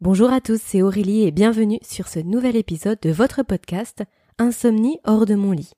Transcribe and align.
Bonjour 0.00 0.32
à 0.32 0.40
tous, 0.40 0.60
c'est 0.64 0.80
Aurélie 0.80 1.24
et 1.24 1.32
bienvenue 1.32 1.80
sur 1.82 2.06
ce 2.06 2.20
nouvel 2.20 2.54
épisode 2.54 3.00
de 3.02 3.10
votre 3.10 3.42
podcast 3.42 4.04
Insomnie 4.38 5.00
hors 5.02 5.26
de 5.26 5.34
mon 5.34 5.50
lit. 5.50 5.72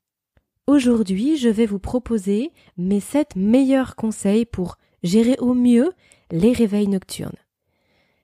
Aujourd'hui, 0.66 1.38
je 1.38 1.48
vais 1.48 1.64
vous 1.64 1.78
proposer 1.78 2.52
mes 2.76 3.00
7 3.00 3.34
meilleurs 3.34 3.96
conseils 3.96 4.44
pour 4.44 4.76
gérer 5.02 5.36
au 5.38 5.54
mieux 5.54 5.94
les 6.30 6.52
réveils 6.52 6.86
nocturnes. 6.86 7.38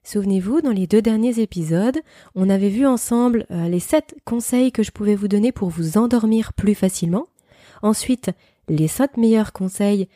Souvenez-vous, 0.05 0.61
dans 0.61 0.71
les 0.71 0.87
deux 0.87 1.01
derniers 1.01 1.41
épisodes, 1.41 1.99
on 2.35 2.51
avait 2.51 2.69
vu 2.69 2.87
ensemble 2.87 3.47
euh, 3.51 3.67
les 3.67 3.81
7 3.81 4.17
conseils 4.27 4.73
que 4.73 4.83
je 4.83 4.91
pouvais 4.91 5.15
vous 5.15 5.29
donner 5.29 5.51
pour 5.51 5.71
vous 5.71 5.97
endormir 5.97 6.53
plus 6.53 6.75
facilement. 6.75 7.27
Ensuite, 7.81 8.33
les 8.69 8.87
5 8.87 9.17
meilleurs 9.17 9.55
conseils 9.55 10.09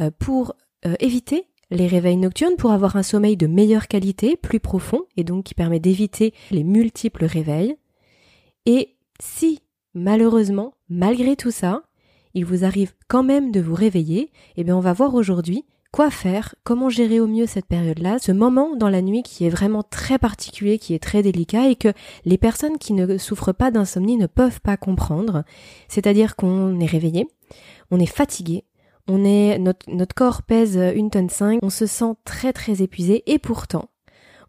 euh, 0.00 0.10
pour 0.18 0.54
euh, 0.86 0.94
éviter 0.98 1.44
les 1.70 1.86
réveils 1.86 2.16
nocturnes 2.16 2.56
pour 2.56 2.72
avoir 2.72 2.96
un 2.96 3.02
sommeil 3.02 3.36
de 3.36 3.46
meilleure 3.46 3.88
qualité, 3.88 4.36
plus 4.36 4.60
profond, 4.60 5.02
et 5.16 5.24
donc 5.24 5.44
qui 5.44 5.54
permet 5.54 5.80
d'éviter 5.80 6.32
les 6.50 6.64
multiples 6.64 7.24
réveils. 7.24 7.76
Et 8.66 8.96
si, 9.20 9.60
malheureusement, 9.94 10.74
malgré 10.88 11.36
tout 11.36 11.50
ça, 11.50 11.82
il 12.34 12.44
vous 12.44 12.64
arrive 12.64 12.92
quand 13.08 13.22
même 13.22 13.50
de 13.50 13.60
vous 13.60 13.74
réveiller, 13.74 14.30
eh 14.56 14.64
bien 14.64 14.76
on 14.76 14.80
va 14.80 14.92
voir 14.92 15.14
aujourd'hui 15.14 15.64
quoi 15.92 16.10
faire, 16.10 16.54
comment 16.62 16.90
gérer 16.90 17.20
au 17.20 17.26
mieux 17.26 17.46
cette 17.46 17.64
période-là, 17.64 18.18
ce 18.18 18.30
moment 18.30 18.76
dans 18.76 18.90
la 18.90 19.00
nuit 19.00 19.22
qui 19.22 19.46
est 19.46 19.50
vraiment 19.50 19.82
très 19.82 20.18
particulier, 20.18 20.78
qui 20.78 20.92
est 20.92 21.02
très 21.02 21.22
délicat 21.22 21.70
et 21.70 21.76
que 21.76 21.88
les 22.26 22.36
personnes 22.36 22.76
qui 22.76 22.92
ne 22.92 23.16
souffrent 23.16 23.54
pas 23.54 23.70
d'insomnie 23.70 24.18
ne 24.18 24.26
peuvent 24.26 24.60
pas 24.60 24.76
comprendre. 24.76 25.44
C'est-à-dire 25.88 26.36
qu'on 26.36 26.78
est 26.80 26.86
réveillé, 26.86 27.26
on 27.90 27.98
est 27.98 28.04
fatigué, 28.04 28.64
on 29.08 29.24
est, 29.24 29.58
notre, 29.58 30.14
corps 30.14 30.42
pèse 30.42 30.76
une 30.76 31.10
tonne 31.10 31.28
cinq, 31.28 31.60
on 31.62 31.70
se 31.70 31.86
sent 31.86 32.14
très 32.24 32.52
très 32.52 32.82
épuisé. 32.82 33.22
Et 33.26 33.38
pourtant, 33.38 33.88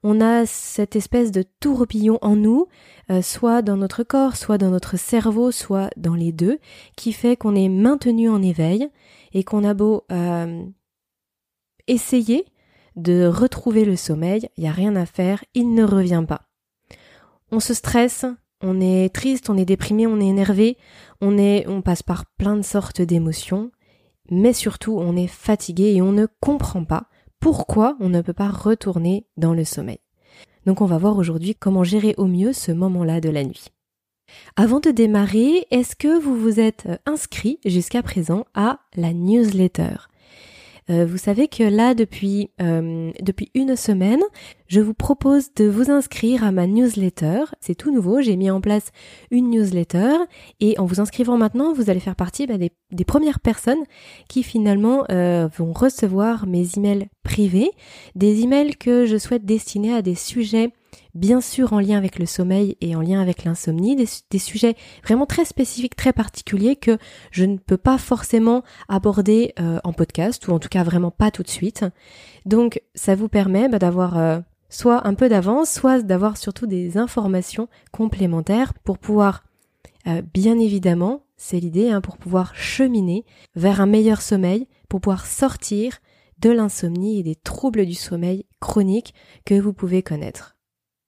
on 0.03 0.21
a 0.21 0.45
cette 0.45 0.95
espèce 0.95 1.31
de 1.31 1.43
tourbillon 1.59 2.19
en 2.21 2.35
nous, 2.35 2.67
euh, 3.11 3.21
soit 3.21 3.61
dans 3.61 3.77
notre 3.77 4.03
corps, 4.03 4.35
soit 4.35 4.57
dans 4.57 4.69
notre 4.69 4.97
cerveau, 4.97 5.51
soit 5.51 5.89
dans 5.97 6.15
les 6.15 6.31
deux, 6.31 6.59
qui 6.95 7.13
fait 7.13 7.35
qu'on 7.35 7.55
est 7.55 7.69
maintenu 7.69 8.29
en 8.29 8.41
éveil 8.41 8.89
et 9.33 9.43
qu'on 9.43 9.63
a 9.63 9.73
beau 9.73 10.03
euh, 10.11 10.63
essayer 11.87 12.45
de 12.95 13.27
retrouver 13.27 13.85
le 13.85 13.95
sommeil, 13.95 14.49
il 14.57 14.61
n'y 14.61 14.69
a 14.69 14.73
rien 14.73 14.95
à 14.95 15.05
faire, 15.05 15.43
il 15.53 15.73
ne 15.73 15.83
revient 15.83 16.25
pas. 16.27 16.41
On 17.51 17.59
se 17.59 17.73
stresse, 17.73 18.25
on 18.61 18.81
est 18.81 19.13
triste, 19.13 19.49
on 19.49 19.57
est 19.57 19.65
déprimé, 19.65 20.07
on 20.07 20.19
est 20.19 20.27
énervé, 20.27 20.77
on 21.21 21.37
est, 21.37 21.67
on 21.67 21.81
passe 21.81 22.03
par 22.03 22.25
plein 22.37 22.55
de 22.55 22.63
sortes 22.63 23.01
d'émotions, 23.01 23.71
mais 24.29 24.53
surtout 24.53 24.97
on 24.99 25.15
est 25.15 25.27
fatigué 25.27 25.93
et 25.95 26.01
on 26.01 26.11
ne 26.11 26.27
comprend 26.39 26.83
pas 26.83 27.09
pourquoi 27.39 27.97
on 27.99 28.09
ne 28.09 28.21
peut 28.21 28.33
pas 28.33 28.49
retourner 28.49 29.25
dans 29.37 29.53
le 29.53 29.63
sommeil. 29.63 29.99
Donc 30.65 30.81
on 30.81 30.85
va 30.85 30.97
voir 30.97 31.17
aujourd'hui 31.17 31.55
comment 31.55 31.83
gérer 31.83 32.13
au 32.17 32.25
mieux 32.25 32.53
ce 32.53 32.71
moment-là 32.71 33.21
de 33.21 33.29
la 33.29 33.43
nuit. 33.43 33.71
Avant 34.55 34.79
de 34.79 34.91
démarrer, 34.91 35.65
est-ce 35.71 35.95
que 35.95 36.19
vous 36.19 36.35
vous 36.35 36.59
êtes 36.59 36.87
inscrit 37.05 37.59
jusqu'à 37.65 38.03
présent 38.03 38.45
à 38.53 38.79
la 38.95 39.13
newsletter? 39.13 39.95
Euh, 40.89 41.05
vous 41.05 41.17
savez 41.17 41.47
que 41.47 41.63
là, 41.63 41.93
depuis, 41.93 42.51
euh, 42.61 43.11
depuis 43.21 43.51
une 43.53 43.75
semaine, 43.75 44.21
je 44.67 44.79
vous 44.79 44.93
propose 44.93 45.53
de 45.55 45.65
vous 45.65 45.91
inscrire 45.91 46.43
à 46.43 46.51
ma 46.51 46.67
newsletter. 46.67 47.43
C'est 47.59 47.75
tout 47.75 47.93
nouveau, 47.93 48.21
j'ai 48.21 48.35
mis 48.35 48.49
en 48.49 48.61
place 48.61 48.91
une 49.31 49.49
newsletter. 49.49 50.15
Et 50.59 50.77
en 50.79 50.85
vous 50.85 51.01
inscrivant 51.01 51.37
maintenant, 51.37 51.73
vous 51.73 51.89
allez 51.89 51.99
faire 51.99 52.15
partie 52.15 52.47
bah, 52.47 52.57
des, 52.57 53.05
premières 53.05 53.39
personnes 53.39 53.83
qui 54.29 54.43
finalement 54.43 55.05
euh, 55.11 55.47
vont 55.57 55.73
recevoir 55.73 56.47
mes 56.47 56.67
emails 56.77 57.07
privés, 57.23 57.71
des 58.15 58.43
emails 58.43 58.75
que 58.75 59.05
je 59.05 59.17
souhaite 59.17 59.45
destiner 59.45 59.93
à 59.93 60.01
des 60.01 60.15
sujets 60.15 60.71
bien 61.17 61.41
sûr 61.41 61.73
en 61.73 61.79
lien 61.79 61.97
avec 61.97 62.19
le 62.19 62.25
sommeil 62.25 62.77
et 62.79 62.95
en 62.95 63.01
lien 63.01 63.21
avec 63.21 63.43
l'insomnie, 63.43 63.95
des, 63.95 64.39
sujets 64.39 64.75
vraiment 65.03 65.25
très 65.25 65.45
spécifiques, 65.45 65.95
très 65.95 66.13
particuliers 66.13 66.75
que 66.75 66.97
je 67.31 67.45
ne 67.45 67.57
peux 67.57 67.77
pas 67.77 67.97
forcément 67.97 68.63
aborder 68.87 69.53
euh, 69.59 69.79
en 69.83 69.93
podcast 69.93 70.47
ou 70.47 70.51
en 70.51 70.59
tout 70.59 70.69
cas 70.69 70.83
vraiment 70.83 71.11
pas 71.11 71.31
tout 71.31 71.43
de 71.43 71.49
suite. 71.49 71.85
Donc 72.45 72.81
ça 72.95 73.15
vous 73.15 73.27
permet 73.27 73.67
bah, 73.67 73.79
d'avoir 73.79 74.17
euh, 74.17 74.39
soit 74.69 75.07
un 75.07 75.15
peu 75.15 75.27
d'avance, 75.27 75.71
soit 75.71 76.01
d'avoir 76.01 76.37
surtout 76.37 76.67
des 76.67 76.97
informations 76.97 77.67
complémentaires 77.91 78.73
pour 78.75 78.99
pouvoir 78.99 79.43
euh, 80.07 80.21
bien 80.33 80.57
évidemment, 80.59 81.23
c'est 81.35 81.59
l'idée, 81.59 81.89
hein, 81.89 82.01
pour 82.01 82.17
pouvoir 82.17 82.55
cheminer 82.55 83.25
vers 83.55 83.81
un 83.81 83.87
meilleur 83.87 84.21
sommeil, 84.21 84.67
pour 84.87 85.01
pouvoir 85.01 85.25
sortir 85.25 85.99
de 86.39 86.51
l'insomnie 86.51 87.19
et 87.19 87.23
des 87.23 87.35
troubles 87.35 87.85
du 87.85 87.95
sommeil 87.95 88.45
chroniques 88.59 89.13
que 89.45 89.59
vous 89.59 89.73
pouvez 89.73 90.03
connaître. 90.03 90.56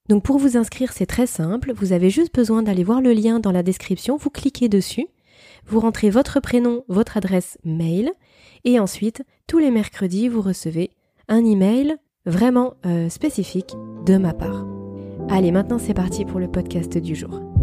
Donc 0.10 0.24
pour 0.24 0.40
vous 0.40 0.58
inscrire, 0.58 0.92
c'est 0.92 1.06
très 1.06 1.28
simple, 1.28 1.72
vous 1.72 1.94
avez 1.94 2.10
juste 2.10 2.34
besoin 2.34 2.64
d'aller 2.64 2.84
voir 2.84 3.00
le 3.00 3.14
lien 3.14 3.40
dans 3.40 3.52
la 3.52 3.62
description, 3.62 4.18
vous 4.18 4.32
cliquez 4.32 4.68
dessus, 4.68 5.06
vous 5.68 5.80
rentrez 5.80 6.10
votre 6.10 6.40
prénom, 6.40 6.84
votre 6.88 7.16
adresse 7.16 7.60
mail, 7.64 8.12
et 8.66 8.80
ensuite, 8.80 9.24
tous 9.46 9.60
les 9.60 9.70
mercredis, 9.70 10.28
vous 10.28 10.42
recevez 10.42 10.90
un 11.28 11.46
email 11.46 11.96
vraiment 12.26 12.74
euh, 12.88 13.08
spécifique 13.08 13.76
de 14.08 14.18
ma 14.18 14.34
part. 14.34 14.66
Allez, 15.30 15.52
maintenant 15.52 15.78
c'est 15.78 15.94
parti 15.94 16.26
pour 16.26 16.40
le 16.40 16.50
podcast 16.50 16.98
du 16.98 17.16
jour. 17.16 17.59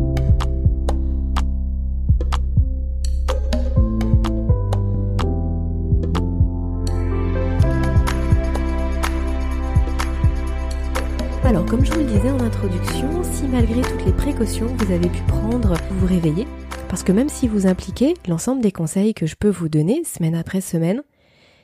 Alors, 11.47 11.65
comme 11.65 11.85
je 11.85 11.93
vous 11.93 12.01
le 12.01 12.07
disais 12.07 12.33
en 12.33 12.41
introduction, 12.41 13.23
si 13.23 13.47
malgré 13.47 13.81
toutes 13.81 14.05
les 14.05 14.13
précautions 14.13 14.67
vous 14.67 14.93
avez 14.93 15.09
pu 15.09 15.23
prendre, 15.29 15.75
vous 15.91 16.01
vous 16.01 16.07
réveillez, 16.07 16.45
parce 16.89 17.05
que 17.05 17.13
même 17.13 17.29
si 17.29 17.47
vous 17.47 17.69
impliquez 17.69 18.15
l'ensemble 18.27 18.61
des 18.61 18.73
conseils 18.73 19.15
que 19.15 19.27
je 19.27 19.37
peux 19.37 19.49
vous 19.49 19.69
donner 19.69 20.03
semaine 20.03 20.35
après 20.35 20.61
semaine, 20.61 21.05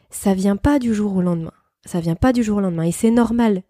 ça 0.09 0.34
vient 0.34 0.54
pas 0.54 0.78
du 0.78 0.94
jour 0.94 1.16
au 1.16 1.20
lendemain. 1.20 1.50
Ça 1.84 1.98
vient 1.98 2.15
pas 2.15 2.32
du 2.32 2.44
jour 2.44 2.59
au 2.59 2.60
lendemain. 2.60 2.84
Et 2.84 2.93
c'est 2.93 3.10
normal. 3.10 3.65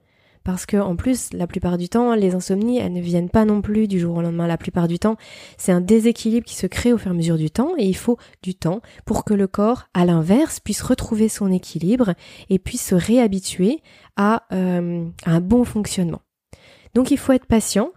Parce 0.44 0.66
que, 0.66 0.76
en 0.76 0.96
plus, 0.96 1.32
la 1.32 1.46
plupart 1.46 1.78
du 1.78 1.88
temps, 1.88 2.14
les 2.14 2.34
insomnies, 2.34 2.78
elles 2.78 2.92
ne 2.92 3.00
viennent 3.00 3.30
pas 3.30 3.44
non 3.44 3.62
plus 3.62 3.86
du 3.86 4.00
jour 4.00 4.16
au 4.16 4.22
lendemain. 4.22 4.46
La 4.46 4.56
plupart 4.56 4.88
du 4.88 4.98
temps, 4.98 5.16
c'est 5.56 5.72
un 5.72 5.80
déséquilibre 5.80 6.46
qui 6.46 6.56
se 6.56 6.66
crée 6.66 6.92
au 6.92 6.98
fur 6.98 7.10
et 7.10 7.14
à 7.14 7.16
mesure 7.16 7.36
du 7.36 7.50
temps 7.50 7.74
et 7.78 7.86
il 7.86 7.96
faut 7.96 8.18
du 8.42 8.54
temps 8.54 8.80
pour 9.04 9.24
que 9.24 9.34
le 9.34 9.46
corps, 9.46 9.84
à 9.94 10.04
l'inverse, 10.04 10.60
puisse 10.60 10.82
retrouver 10.82 11.28
son 11.28 11.52
équilibre 11.52 12.14
et 12.50 12.58
puisse 12.58 12.86
se 12.86 12.94
réhabituer 12.94 13.80
à, 14.16 14.44
euh, 14.52 15.06
un 15.24 15.40
bon 15.40 15.64
fonctionnement. 15.64 16.22
Donc 16.94 17.10
il 17.10 17.18
faut 17.18 17.32
être 17.32 17.46
patient. 17.46 17.90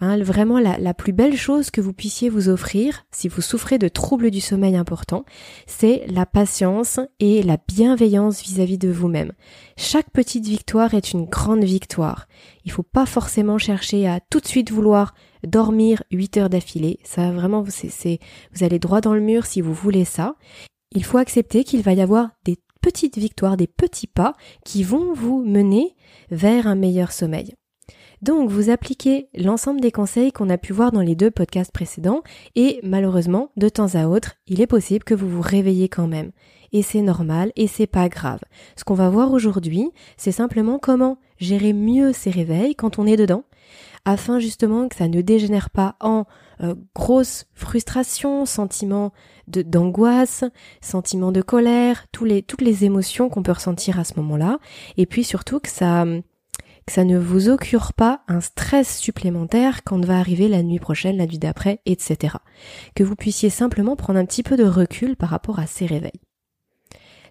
Hein, 0.00 0.20
vraiment 0.22 0.58
la, 0.58 0.94
plus 0.94 1.12
belle 1.12 1.36
chose 1.36 1.70
que 1.70 1.80
vous 1.80 1.92
puissiez 1.92 2.28
vous 2.28 2.48
offrir 2.48 3.04
si 3.12 3.28
vous 3.28 3.40
souffrez 3.40 3.78
de 3.78 3.88
troubles 3.88 4.30
du 4.30 4.40
sommeil 4.40 4.76
importants, 4.76 5.24
c'est 5.66 6.04
la 6.08 6.26
patience 6.26 6.98
et 7.20 7.42
la 7.42 7.58
bienveillance 7.68 8.42
vis-à-vis 8.42 8.78
de 8.78 8.90
vous-même. 8.90 9.32
Chaque 9.76 10.10
petite 10.10 10.46
victoire 10.46 10.94
est 10.94 11.12
une 11.12 11.26
grande 11.26 11.64
victoire. 11.64 12.26
Il 12.64 12.72
faut 12.72 12.82
pas 12.82 13.06
forcément 13.06 13.58
chercher 13.58 14.08
à 14.08 14.20
tout 14.20 14.40
de 14.40 14.46
suite 14.46 14.72
vouloir 14.72 15.14
dormir 15.46 16.02
8 16.10 16.36
heures 16.38 16.50
d'affilée. 16.50 16.98
Ça 17.04 17.30
vraiment 17.30 17.62
vous 17.62 18.64
allez 18.64 18.78
droit 18.78 19.00
dans 19.00 19.14
le 19.14 19.20
mur 19.20 19.46
si 19.46 19.60
vous 19.60 19.74
voulez 19.74 20.04
ça. 20.04 20.34
Il 20.92 21.04
faut 21.04 21.18
accepter 21.18 21.64
qu'il 21.64 21.82
va 21.82 21.92
y 21.92 22.00
avoir 22.00 22.30
des 22.44 22.58
petites 22.80 23.16
victoires, 23.16 23.56
des 23.56 23.66
petits 23.66 24.06
pas 24.06 24.34
qui 24.64 24.82
vont 24.82 25.14
vous 25.14 25.42
mener 25.44 25.94
vers 26.30 26.66
un 26.66 26.74
meilleur 26.74 27.12
sommeil. 27.12 27.54
Donc 28.24 28.48
vous 28.48 28.70
appliquez 28.70 29.28
l'ensemble 29.36 29.82
des 29.82 29.92
conseils 29.92 30.32
qu'on 30.32 30.48
a 30.48 30.56
pu 30.56 30.72
voir 30.72 30.92
dans 30.92 31.02
les 31.02 31.14
deux 31.14 31.30
podcasts 31.30 31.72
précédents 31.72 32.22
et 32.54 32.80
malheureusement, 32.82 33.50
de 33.58 33.68
temps 33.68 33.96
à 33.96 34.06
autre, 34.06 34.36
il 34.46 34.62
est 34.62 34.66
possible 34.66 35.04
que 35.04 35.12
vous 35.12 35.28
vous 35.28 35.42
réveillez 35.42 35.90
quand 35.90 36.06
même. 36.06 36.32
Et 36.72 36.80
c'est 36.80 37.02
normal 37.02 37.52
et 37.54 37.66
c'est 37.66 37.86
pas 37.86 38.08
grave. 38.08 38.40
Ce 38.76 38.84
qu'on 38.84 38.94
va 38.94 39.10
voir 39.10 39.30
aujourd'hui, 39.30 39.90
c'est 40.16 40.32
simplement 40.32 40.78
comment 40.78 41.18
gérer 41.36 41.74
mieux 41.74 42.14
ces 42.14 42.30
réveils 42.30 42.74
quand 42.74 42.98
on 42.98 43.06
est 43.06 43.18
dedans, 43.18 43.44
afin 44.06 44.38
justement 44.38 44.88
que 44.88 44.96
ça 44.96 45.06
ne 45.06 45.20
dégénère 45.20 45.68
pas 45.68 45.96
en 46.00 46.24
euh, 46.62 46.74
grosse 46.94 47.44
frustration, 47.52 48.46
sentiment 48.46 49.12
d'angoisse, 49.48 50.44
sentiment 50.80 51.30
de 51.30 51.42
colère, 51.42 52.06
tous 52.10 52.24
les, 52.24 52.42
toutes 52.42 52.62
les 52.62 52.86
émotions 52.86 53.28
qu'on 53.28 53.42
peut 53.42 53.52
ressentir 53.52 53.98
à 53.98 54.04
ce 54.04 54.14
moment-là, 54.16 54.60
et 54.96 55.04
puis 55.04 55.24
surtout 55.24 55.60
que 55.60 55.68
ça 55.68 56.06
que 56.86 56.92
ça 56.92 57.04
ne 57.04 57.18
vous 57.18 57.48
occure 57.48 57.92
pas 57.92 58.22
un 58.28 58.40
stress 58.40 58.98
supplémentaire 58.98 59.84
quand 59.84 60.04
va 60.04 60.18
arriver 60.18 60.48
la 60.48 60.62
nuit 60.62 60.78
prochaine, 60.78 61.16
la 61.16 61.26
nuit 61.26 61.38
d'après, 61.38 61.80
etc. 61.86 62.36
Que 62.94 63.04
vous 63.04 63.16
puissiez 63.16 63.50
simplement 63.50 63.96
prendre 63.96 64.18
un 64.18 64.26
petit 64.26 64.42
peu 64.42 64.56
de 64.56 64.64
recul 64.64 65.16
par 65.16 65.30
rapport 65.30 65.58
à 65.58 65.66
ces 65.66 65.86
réveils. 65.86 66.20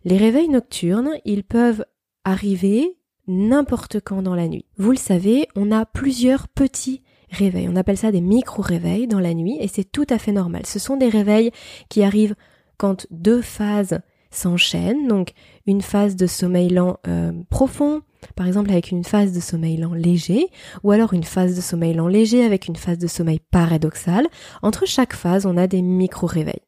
Les 0.05 0.17
réveils 0.17 0.49
nocturnes, 0.49 1.11
ils 1.23 1.43
peuvent 1.43 1.85
arriver 2.25 2.97
n'importe 3.27 3.99
quand 4.01 4.21
dans 4.21 4.35
la 4.35 4.47
nuit. 4.47 4.65
Vous 4.77 4.91
le 4.91 4.97
savez, 4.97 5.47
on 5.55 5.71
a 5.71 5.85
plusieurs 5.85 6.47
petits 6.47 7.03
réveils. 7.29 7.69
On 7.69 7.75
appelle 7.75 7.97
ça 7.97 8.11
des 8.11 8.21
micro-réveils 8.21 9.07
dans 9.07 9.19
la 9.19 9.33
nuit 9.33 9.57
et 9.59 9.67
c'est 9.67 9.89
tout 9.89 10.05
à 10.09 10.17
fait 10.17 10.31
normal. 10.31 10.65
Ce 10.65 10.79
sont 10.79 10.97
des 10.97 11.09
réveils 11.09 11.51
qui 11.89 12.03
arrivent 12.03 12.35
quand 12.77 13.07
deux 13.11 13.41
phases 13.41 13.99
s'enchaînent. 14.33 15.07
Donc 15.07 15.33
une 15.65 15.81
phase 15.81 16.15
de 16.15 16.27
sommeil 16.27 16.69
lent 16.69 16.97
euh, 17.07 17.31
profond, 17.49 18.01
par 18.35 18.47
exemple 18.47 18.71
avec 18.71 18.91
une 18.91 19.03
phase 19.03 19.33
de 19.33 19.39
sommeil 19.39 19.77
lent 19.77 19.93
léger, 19.93 20.47
ou 20.83 20.91
alors 20.91 21.13
une 21.13 21.23
phase 21.23 21.55
de 21.55 21.61
sommeil 21.61 21.93
lent 21.93 22.07
léger 22.07 22.43
avec 22.43 22.67
une 22.67 22.75
phase 22.75 22.97
de 22.97 23.07
sommeil 23.07 23.39
paradoxal. 23.51 24.27
Entre 24.61 24.85
chaque 24.85 25.13
phase, 25.13 25.45
on 25.45 25.57
a 25.57 25.67
des 25.67 25.81
micro-réveils. 25.81 26.61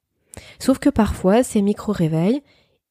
Sauf 0.59 0.79
que 0.79 0.89
parfois, 0.89 1.43
ces 1.43 1.61
micro-réveils, 1.61 2.41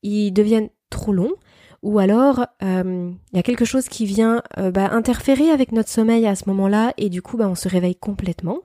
ils 0.03 0.33
deviennent 0.33 0.71
trop 0.91 1.13
longs, 1.13 1.35
ou 1.83 1.99
alors 1.99 2.47
euh, 2.63 3.13
il 3.33 3.37
y 3.37 3.39
a 3.39 3.43
quelque 3.43 3.67
chose 3.67 3.89
qui 3.89 4.07
vient 4.07 4.43
euh, 4.59 4.71
bah, 4.71 4.91
interférer 4.93 5.51
avec 5.51 5.73
notre 5.73 5.91
sommeil 5.91 6.27
à 6.27 6.35
ce 6.35 6.49
moment-là, 6.49 6.95
et 6.97 7.11
du 7.11 7.23
coup, 7.23 7.37
bah, 7.37 7.49
on 7.49 7.55
se 7.55 7.69
réveille 7.69 7.97
complètement. 7.97 8.59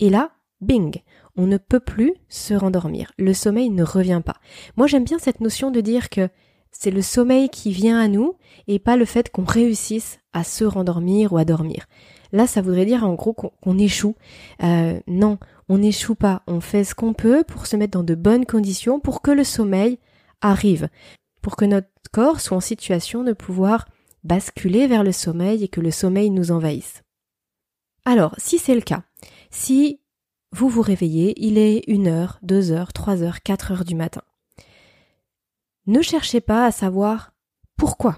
Et 0.00 0.10
là, 0.10 0.30
bing, 0.60 1.02
on 1.36 1.46
ne 1.46 1.56
peut 1.56 1.80
plus 1.80 2.14
se 2.28 2.54
rendormir. 2.54 3.12
Le 3.18 3.34
sommeil 3.34 3.70
ne 3.70 3.84
revient 3.84 4.22
pas. 4.24 4.36
Moi, 4.76 4.86
j'aime 4.86 5.04
bien 5.04 5.18
cette 5.18 5.40
notion 5.40 5.70
de 5.70 5.80
dire 5.80 6.10
que 6.10 6.28
c'est 6.70 6.90
le 6.90 7.02
sommeil 7.02 7.48
qui 7.48 7.70
vient 7.70 8.00
à 8.00 8.08
nous 8.08 8.36
et 8.66 8.78
pas 8.78 8.96
le 8.96 9.04
fait 9.04 9.30
qu'on 9.30 9.44
réussisse 9.44 10.20
à 10.32 10.44
se 10.44 10.64
rendormir 10.64 11.32
ou 11.32 11.38
à 11.38 11.44
dormir. 11.44 11.86
Là, 12.32 12.46
ça 12.46 12.62
voudrait 12.62 12.86
dire 12.86 13.04
en 13.04 13.14
gros 13.14 13.34
qu'on 13.34 13.78
échoue. 13.78 14.14
Euh, 14.62 14.98
non, 15.06 15.38
on 15.68 15.78
n'échoue 15.78 16.14
pas. 16.14 16.42
On 16.46 16.60
fait 16.60 16.84
ce 16.84 16.94
qu'on 16.94 17.12
peut 17.12 17.44
pour 17.44 17.66
se 17.66 17.76
mettre 17.76 17.98
dans 17.98 18.04
de 18.04 18.14
bonnes 18.14 18.46
conditions 18.46 19.00
pour 19.00 19.20
que 19.20 19.30
le 19.30 19.44
sommeil 19.44 19.98
arrive, 20.40 20.88
pour 21.42 21.56
que 21.56 21.66
notre 21.66 21.88
corps 22.10 22.40
soit 22.40 22.56
en 22.56 22.60
situation 22.60 23.22
de 23.22 23.32
pouvoir 23.32 23.86
basculer 24.24 24.86
vers 24.86 25.04
le 25.04 25.12
sommeil 25.12 25.64
et 25.64 25.68
que 25.68 25.80
le 25.80 25.90
sommeil 25.90 26.30
nous 26.30 26.52
envahisse. 26.52 27.02
Alors, 28.04 28.34
si 28.38 28.58
c'est 28.58 28.74
le 28.74 28.80
cas, 28.80 29.02
si 29.50 30.00
vous 30.52 30.68
vous 30.68 30.82
réveillez, 30.82 31.34
il 31.36 31.58
est 31.58 31.82
une 31.88 32.08
heure, 32.08 32.38
deux 32.42 32.72
heures, 32.72 32.92
trois 32.92 33.22
heures, 33.22 33.42
quatre 33.42 33.72
heures 33.72 33.84
du 33.84 33.94
matin. 33.94 34.22
Ne 35.86 36.02
cherchez 36.02 36.40
pas 36.40 36.66
à 36.66 36.70
savoir 36.70 37.32
pourquoi. 37.76 38.16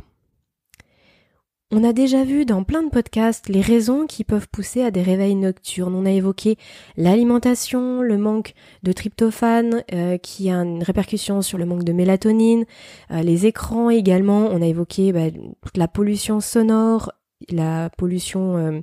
On 1.71 1.83
a 1.83 1.93
déjà 1.93 2.23
vu 2.23 2.45
dans 2.45 2.63
plein 2.63 2.83
de 2.83 2.91
podcasts 2.91 3.49
les 3.49 3.61
raisons 3.61 4.07
qui 4.07 4.23
peuvent 4.23 4.49
pousser 4.49 4.83
à 4.83 4.91
des 4.91 5.03
réveils 5.03 5.35
nocturnes. 5.35 5.95
On 5.95 6.07
a 6.07 6.11
évoqué 6.11 6.57
l'alimentation, 6.97 8.03
le 8.03 8.19
manque 8.19 8.55
de 8.83 8.93
tryptophane 8.93 9.83
euh, 9.93 10.19
qui 10.19 10.51
a 10.51 10.57
une 10.57 10.83
répercussion 10.83 11.43
sur 11.43 11.59
le 11.59 11.67
manque 11.67 11.83
de 11.83 11.93
mélatonine, 11.93 12.65
euh, 13.11 13.23
les 13.23 13.47
écrans 13.47 13.91
également. 13.91 14.49
On 14.53 14.63
a 14.63 14.67
évoqué 14.67 15.13
bah, 15.13 15.27
la 15.75 15.89
pollution 15.89 16.41
sonore, 16.41 17.13
la 17.51 17.91
pollution 17.91 18.57
euh, 18.57 18.81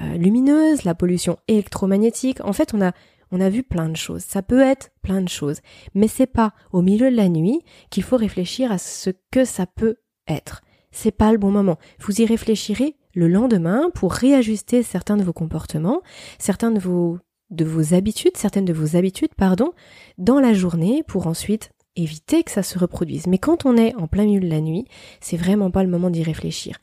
lumineuse, 0.00 0.84
la 0.84 0.94
pollution 0.94 1.38
électromagnétique. 1.48 2.44
En 2.44 2.52
fait, 2.52 2.74
on 2.74 2.80
a 2.80 2.92
on 3.30 3.40
a 3.40 3.50
vu 3.50 3.62
plein 3.62 3.88
de 3.88 3.96
choses. 3.96 4.22
Ça 4.22 4.42
peut 4.42 4.60
être 4.60 4.90
plein 5.02 5.20
de 5.20 5.28
choses, 5.28 5.60
mais 5.94 6.08
c'est 6.08 6.26
pas 6.26 6.54
au 6.72 6.82
milieu 6.82 7.10
de 7.10 7.16
la 7.16 7.28
nuit 7.28 7.60
qu'il 7.90 8.02
faut 8.02 8.16
réfléchir 8.16 8.72
à 8.72 8.78
ce 8.78 9.10
que 9.30 9.44
ça 9.44 9.66
peut 9.66 9.96
être. 10.26 10.62
C'est 10.90 11.10
pas 11.10 11.32
le 11.32 11.38
bon 11.38 11.50
moment. 11.50 11.78
Vous 12.00 12.20
y 12.20 12.24
réfléchirez 12.24 12.96
le 13.14 13.28
lendemain 13.28 13.90
pour 13.94 14.12
réajuster 14.12 14.82
certains 14.82 15.16
de 15.16 15.22
vos 15.22 15.32
comportements, 15.32 16.00
certains 16.38 16.70
de 16.70 16.78
vos 16.78 17.18
de 17.50 17.64
vos 17.64 17.94
habitudes, 17.94 18.36
certaines 18.36 18.66
de 18.66 18.74
vos 18.74 18.94
habitudes, 18.94 19.34
pardon, 19.34 19.72
dans 20.18 20.38
la 20.38 20.52
journée 20.52 21.02
pour 21.06 21.26
ensuite 21.26 21.70
éviter 21.96 22.42
que 22.42 22.50
ça 22.50 22.62
se 22.62 22.78
reproduise. 22.78 23.26
Mais 23.26 23.38
quand 23.38 23.64
on 23.64 23.76
est 23.78 23.94
en 23.96 24.06
plein 24.06 24.24
milieu 24.24 24.40
de 24.40 24.50
la 24.50 24.60
nuit, 24.60 24.86
c'est 25.20 25.38
vraiment 25.38 25.70
pas 25.70 25.82
le 25.82 25.88
moment 25.88 26.10
d'y 26.10 26.22
réfléchir. 26.22 26.78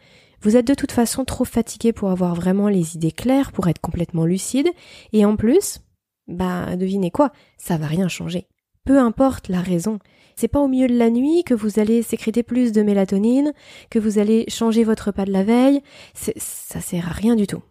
Vous 0.46 0.56
êtes 0.56 0.68
de 0.68 0.76
toute 0.76 0.92
façon 0.92 1.26
trop 1.26 1.44
fatigué 1.44 1.92
pour 1.92 2.12
avoir 2.12 2.36
vraiment 2.36 2.68
les 2.68 2.96
idées 2.96 3.12
claires, 3.12 3.52
pour 3.52 3.68
être 3.68 3.82
complètement 3.82 4.26
lucide, 4.26 4.70
et 5.12 5.26
en 5.26 5.36
plus, 5.36 5.80
bah, 6.28 6.76
devinez 6.76 7.10
quoi, 7.10 7.32
ça 7.58 7.78
va 7.78 7.88
rien 7.88 8.08
changer. 8.08 8.46
Peu 8.86 9.00
importe 9.00 9.50
la 9.50 9.60
raison. 9.60 9.98
C'est 10.36 10.48
pas 10.48 10.60
au 10.60 10.68
milieu 10.68 10.88
de 10.88 11.00
la 11.00 11.10
nuit 11.10 11.44
que 11.44 11.56
vous 11.56 11.80
allez 11.80 12.04
sécréter 12.04 12.44
plus 12.44 12.72
de 12.74 12.84
mélatonine, 12.84 13.54
que 13.90 13.98
vous 13.98 14.20
allez 14.20 14.46
changer 14.48 14.84
votre 14.84 15.08
repas 15.08 15.26
de 15.26 15.32
la 15.32 15.44
veille, 15.44 15.82
ça 16.14 16.80
sert 16.80 17.10
à 17.10 17.14
rien 17.14 17.36
du 17.36 17.48
tout. 17.48 17.64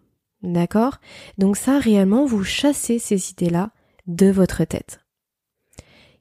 D'accord? 0.42 0.96
Donc 1.38 1.56
ça, 1.56 1.78
réellement, 1.78 2.26
vous 2.26 2.42
chassez 2.42 2.98
ces 2.98 3.30
idées-là 3.30 3.70
de 4.08 4.32
votre 4.32 4.64
tête. 4.64 4.98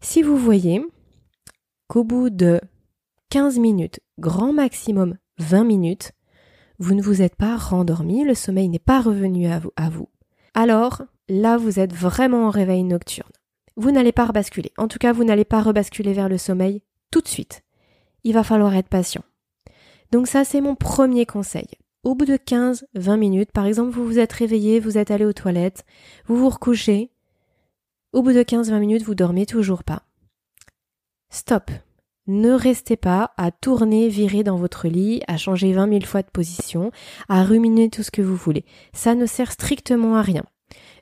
Si 0.01 0.21
vous 0.21 0.37
voyez 0.37 0.85
qu'au 1.87 2.03
bout 2.03 2.29
de 2.29 2.61
15 3.31 3.57
minutes, 3.57 4.01
grand 4.19 4.53
maximum 4.53 5.17
20 5.39 5.63
minutes, 5.63 6.11
vous 6.79 6.95
ne 6.95 7.01
vous 7.01 7.21
êtes 7.21 7.35
pas 7.35 7.55
rendormi, 7.55 8.23
le 8.23 8.35
sommeil 8.35 8.69
n'est 8.69 8.79
pas 8.79 9.01
revenu 9.01 9.47
à 9.47 9.89
vous. 9.89 10.09
Alors, 10.53 11.03
là, 11.29 11.57
vous 11.57 11.79
êtes 11.79 11.93
vraiment 11.93 12.45
en 12.45 12.49
réveil 12.49 12.83
nocturne. 12.83 13.31
Vous 13.75 13.91
n'allez 13.91 14.11
pas 14.11 14.25
rebasculer. 14.25 14.71
En 14.77 14.87
tout 14.87 14.99
cas, 14.99 15.13
vous 15.13 15.23
n'allez 15.23 15.45
pas 15.45 15.61
rebasculer 15.61 16.13
vers 16.13 16.29
le 16.29 16.37
sommeil 16.37 16.81
tout 17.11 17.21
de 17.21 17.27
suite. 17.27 17.63
Il 18.23 18.33
va 18.33 18.43
falloir 18.43 18.75
être 18.75 18.89
patient. 18.89 19.23
Donc 20.11 20.27
ça, 20.27 20.43
c'est 20.43 20.61
mon 20.61 20.75
premier 20.75 21.25
conseil. 21.25 21.67
Au 22.03 22.15
bout 22.15 22.25
de 22.25 22.37
15, 22.37 22.87
20 22.95 23.17
minutes, 23.17 23.51
par 23.51 23.65
exemple, 23.65 23.91
vous 23.91 24.05
vous 24.05 24.19
êtes 24.19 24.33
réveillé, 24.33 24.79
vous 24.79 24.97
êtes 24.97 25.09
allé 25.09 25.25
aux 25.25 25.33
toilettes, 25.33 25.85
vous 26.25 26.37
vous 26.37 26.49
recouchez. 26.49 27.11
Au 28.11 28.21
bout 28.21 28.33
de 28.33 28.43
15, 28.43 28.69
20 28.69 28.79
minutes, 28.79 29.03
vous 29.03 29.15
dormez 29.15 29.45
toujours 29.45 29.83
pas. 29.83 30.03
Stop. 31.29 31.71
Ne 32.27 32.51
restez 32.51 32.95
pas 32.95 33.31
à 33.35 33.51
tourner, 33.51 34.07
virer 34.07 34.43
dans 34.43 34.55
votre 34.55 34.87
lit, 34.87 35.21
à 35.27 35.37
changer 35.37 35.73
vingt 35.73 35.87
mille 35.87 36.05
fois 36.05 36.21
de 36.21 36.29
position, 36.29 36.91
à 37.27 37.43
ruminer 37.43 37.89
tout 37.89 38.03
ce 38.03 38.11
que 38.11 38.21
vous 38.21 38.35
voulez. 38.35 38.63
Ça 38.93 39.13
ne 39.13 39.25
sert 39.25 39.51
strictement 39.51 40.15
à 40.15 40.21
rien. 40.21 40.43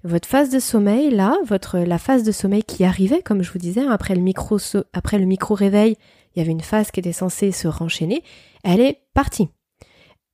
Votre 0.03 0.27
phase 0.27 0.50
de 0.50 0.59
sommeil, 0.59 1.12
là, 1.12 1.38
votre, 1.45 1.77
la 1.77 2.00
phase 2.00 2.23
de 2.23 2.31
sommeil 2.31 2.63
qui 2.63 2.83
arrivait, 2.83 3.21
comme 3.21 3.44
je 3.44 3.51
vous 3.51 3.59
disais, 3.59 3.85
après 3.85 4.15
le 4.15 4.21
micro, 4.21 4.57
après 4.94 5.19
le 5.19 5.25
micro 5.25 5.53
réveil, 5.53 5.95
il 6.35 6.39
y 6.39 6.41
avait 6.41 6.51
une 6.51 6.62
phase 6.62 6.89
qui 6.89 7.00
était 7.00 7.12
censée 7.12 7.51
se 7.51 7.68
renchaîner, 7.68 8.23
elle 8.63 8.79
est 8.79 9.03
partie. 9.13 9.50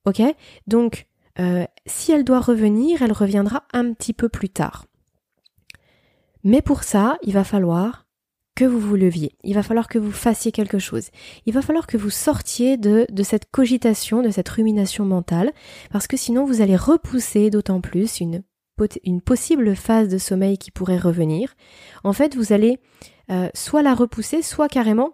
Ok? 0.06 0.22
Donc, 0.66 1.06
euh, 1.38 1.66
si 1.84 2.12
elle 2.12 2.24
doit 2.24 2.40
revenir, 2.40 3.02
elle 3.02 3.12
reviendra 3.12 3.64
un 3.74 3.92
petit 3.92 4.14
peu 4.14 4.30
plus 4.30 4.48
tard. 4.48 4.86
Mais 6.44 6.62
pour 6.62 6.82
ça, 6.82 7.18
il 7.22 7.34
va 7.34 7.44
falloir 7.44 8.06
que 8.58 8.64
vous 8.64 8.80
vous 8.80 8.96
leviez. 8.96 9.36
Il 9.44 9.54
va 9.54 9.62
falloir 9.62 9.86
que 9.86 10.00
vous 10.00 10.10
fassiez 10.10 10.50
quelque 10.50 10.80
chose. 10.80 11.10
Il 11.46 11.54
va 11.54 11.62
falloir 11.62 11.86
que 11.86 11.96
vous 11.96 12.10
sortiez 12.10 12.76
de, 12.76 13.06
de 13.08 13.22
cette 13.22 13.48
cogitation, 13.52 14.20
de 14.20 14.30
cette 14.30 14.48
rumination 14.48 15.04
mentale, 15.04 15.52
parce 15.92 16.08
que 16.08 16.16
sinon 16.16 16.44
vous 16.44 16.60
allez 16.60 16.74
repousser 16.74 17.50
d'autant 17.50 17.80
plus 17.80 18.18
une, 18.18 18.42
possible 19.24 19.76
phase 19.76 20.08
de 20.08 20.18
sommeil 20.18 20.58
qui 20.58 20.72
pourrait 20.72 20.98
revenir. 20.98 21.54
En 22.02 22.12
fait, 22.12 22.34
vous 22.34 22.52
allez 22.52 22.80
euh, 23.30 23.48
soit 23.54 23.82
la 23.82 23.94
repousser, 23.94 24.42
soit 24.42 24.68
carrément 24.68 25.12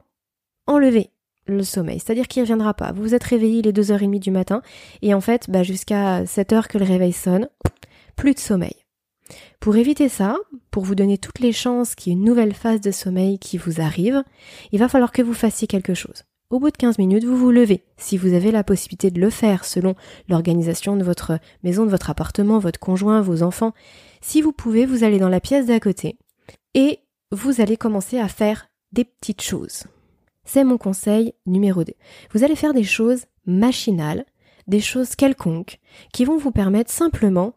enlever 0.66 1.10
le 1.46 1.64
sommeil, 1.64 2.00
c'est-à-dire 2.00 2.28
qu'il 2.28 2.40
ne 2.40 2.46
reviendra 2.46 2.72
pas. 2.72 2.92
Vous 2.92 3.02
vous 3.02 3.14
êtes 3.14 3.24
réveillé 3.24 3.60
les 3.60 3.74
2h30 3.74 4.20
du 4.20 4.30
matin, 4.30 4.62
et 5.02 5.12
en 5.12 5.20
fait, 5.20 5.50
bah, 5.50 5.62
jusqu'à 5.62 6.24
7 6.24 6.54
heures 6.54 6.68
que 6.68 6.78
le 6.78 6.86
réveil 6.86 7.12
sonne, 7.12 7.50
plus 8.16 8.32
de 8.32 8.38
sommeil. 8.38 8.83
Pour 9.64 9.76
éviter 9.76 10.10
ça, 10.10 10.36
pour 10.70 10.84
vous 10.84 10.94
donner 10.94 11.16
toutes 11.16 11.38
les 11.38 11.52
chances 11.52 11.94
qu'il 11.94 12.12
y 12.12 12.14
ait 12.14 12.18
une 12.18 12.24
nouvelle 12.26 12.52
phase 12.52 12.82
de 12.82 12.90
sommeil 12.90 13.38
qui 13.38 13.56
vous 13.56 13.80
arrive, 13.80 14.22
il 14.72 14.78
va 14.78 14.90
falloir 14.90 15.10
que 15.10 15.22
vous 15.22 15.32
fassiez 15.32 15.66
quelque 15.66 15.94
chose. 15.94 16.24
Au 16.50 16.60
bout 16.60 16.70
de 16.70 16.76
15 16.76 16.98
minutes, 16.98 17.24
vous 17.24 17.38
vous 17.38 17.50
levez, 17.50 17.82
si 17.96 18.18
vous 18.18 18.34
avez 18.34 18.52
la 18.52 18.62
possibilité 18.62 19.10
de 19.10 19.22
le 19.22 19.30
faire 19.30 19.64
selon 19.64 19.94
l'organisation 20.28 20.98
de 20.98 21.02
votre 21.02 21.38
maison, 21.62 21.86
de 21.86 21.90
votre 21.90 22.10
appartement, 22.10 22.58
votre 22.58 22.78
conjoint, 22.78 23.22
vos 23.22 23.42
enfants. 23.42 23.72
Si 24.20 24.42
vous 24.42 24.52
pouvez, 24.52 24.84
vous 24.84 25.02
allez 25.02 25.18
dans 25.18 25.30
la 25.30 25.40
pièce 25.40 25.64
d'à 25.64 25.80
côté 25.80 26.18
et 26.74 26.98
vous 27.32 27.62
allez 27.62 27.78
commencer 27.78 28.18
à 28.18 28.28
faire 28.28 28.68
des 28.92 29.04
petites 29.04 29.40
choses. 29.40 29.84
C'est 30.44 30.64
mon 30.64 30.76
conseil 30.76 31.32
numéro 31.46 31.84
2. 31.84 31.94
Vous 32.34 32.44
allez 32.44 32.54
faire 32.54 32.74
des 32.74 32.84
choses 32.84 33.24
machinales, 33.46 34.26
des 34.66 34.80
choses 34.80 35.16
quelconques, 35.16 35.78
qui 36.12 36.26
vont 36.26 36.36
vous 36.36 36.52
permettre 36.52 36.90
simplement 36.90 37.54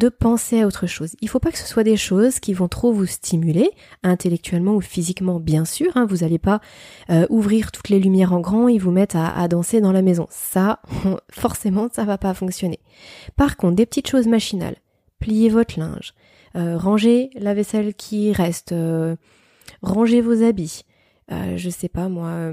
de 0.00 0.08
penser 0.08 0.62
à 0.62 0.66
autre 0.66 0.86
chose. 0.86 1.14
Il 1.20 1.26
ne 1.26 1.30
faut 1.30 1.38
pas 1.38 1.52
que 1.52 1.58
ce 1.58 1.66
soit 1.66 1.84
des 1.84 1.98
choses 1.98 2.40
qui 2.40 2.54
vont 2.54 2.68
trop 2.68 2.90
vous 2.90 3.04
stimuler, 3.04 3.70
intellectuellement 4.02 4.74
ou 4.74 4.80
physiquement, 4.80 5.38
bien 5.38 5.66
sûr. 5.66 5.92
Hein. 5.94 6.06
vous 6.06 6.18
n'allez 6.18 6.38
pas 6.38 6.60
euh, 7.10 7.26
ouvrir 7.28 7.70
toutes 7.70 7.90
les 7.90 8.00
lumières 8.00 8.32
en 8.32 8.40
grand 8.40 8.66
et 8.66 8.78
vous 8.78 8.90
mettre 8.90 9.16
à, 9.16 9.46
danser 9.46 9.82
dans 9.82 9.92
la 9.92 10.00
maison. 10.00 10.26
Ça, 10.30 10.80
forcément, 11.30 11.88
ça 11.92 12.04
va 12.04 12.16
pas 12.16 12.32
fonctionner. 12.32 12.80
Par 13.36 13.58
contre, 13.58 13.76
des 13.76 13.86
petites 13.86 14.08
choses 14.08 14.26
machinales. 14.26 14.76
Pliez 15.18 15.50
votre 15.50 15.78
linge, 15.78 16.14
euh, 16.56 16.78
rangez 16.78 17.28
la 17.34 17.52
vaisselle 17.52 17.92
qui 17.94 18.32
reste, 18.32 18.72
euh, 18.72 19.16
rangez 19.82 20.22
vos 20.22 20.42
habits. 20.42 20.84
je 21.28 21.68
sais 21.68 21.90
pas 21.90 22.08
moi 22.08 22.50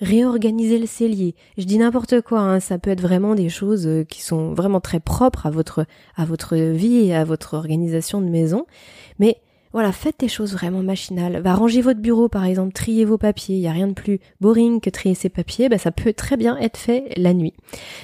réorganiser 0.00 0.78
le 0.78 0.86
cellier. 0.86 1.34
Je 1.58 1.64
dis 1.64 1.78
n'importe 1.78 2.20
quoi, 2.20 2.40
hein, 2.40 2.60
ça 2.60 2.78
peut 2.78 2.90
être 2.90 3.00
vraiment 3.00 3.34
des 3.34 3.48
choses 3.48 3.86
euh, 3.86 4.04
qui 4.04 4.22
sont 4.22 4.54
vraiment 4.54 4.80
très 4.80 5.00
propres 5.00 5.46
à 5.46 5.50
votre, 5.50 5.86
à 6.16 6.24
votre 6.24 6.56
vie 6.56 7.06
et 7.06 7.14
à 7.14 7.24
votre 7.24 7.54
organisation 7.54 8.20
de 8.20 8.28
maison. 8.28 8.66
Mais 9.18 9.38
voilà, 9.72 9.92
faites 9.92 10.18
des 10.18 10.28
choses 10.28 10.52
vraiment 10.52 10.82
machinales. 10.82 11.40
Va 11.42 11.54
ranger 11.54 11.80
votre 11.80 12.00
bureau, 12.00 12.28
par 12.28 12.44
exemple, 12.44 12.72
trier 12.72 13.04
vos 13.04 13.18
papiers. 13.18 13.54
Il 13.54 13.60
n'y 13.60 13.68
a 13.68 13.72
rien 13.72 13.86
de 13.86 13.92
plus 13.92 14.18
boring 14.40 14.80
que 14.80 14.90
trier 14.90 15.14
ses 15.14 15.28
papiers. 15.28 15.68
Bah, 15.68 15.78
ça 15.78 15.92
peut 15.92 16.12
très 16.12 16.36
bien 16.36 16.56
être 16.58 16.76
fait 16.76 17.12
la 17.16 17.34
nuit. 17.34 17.54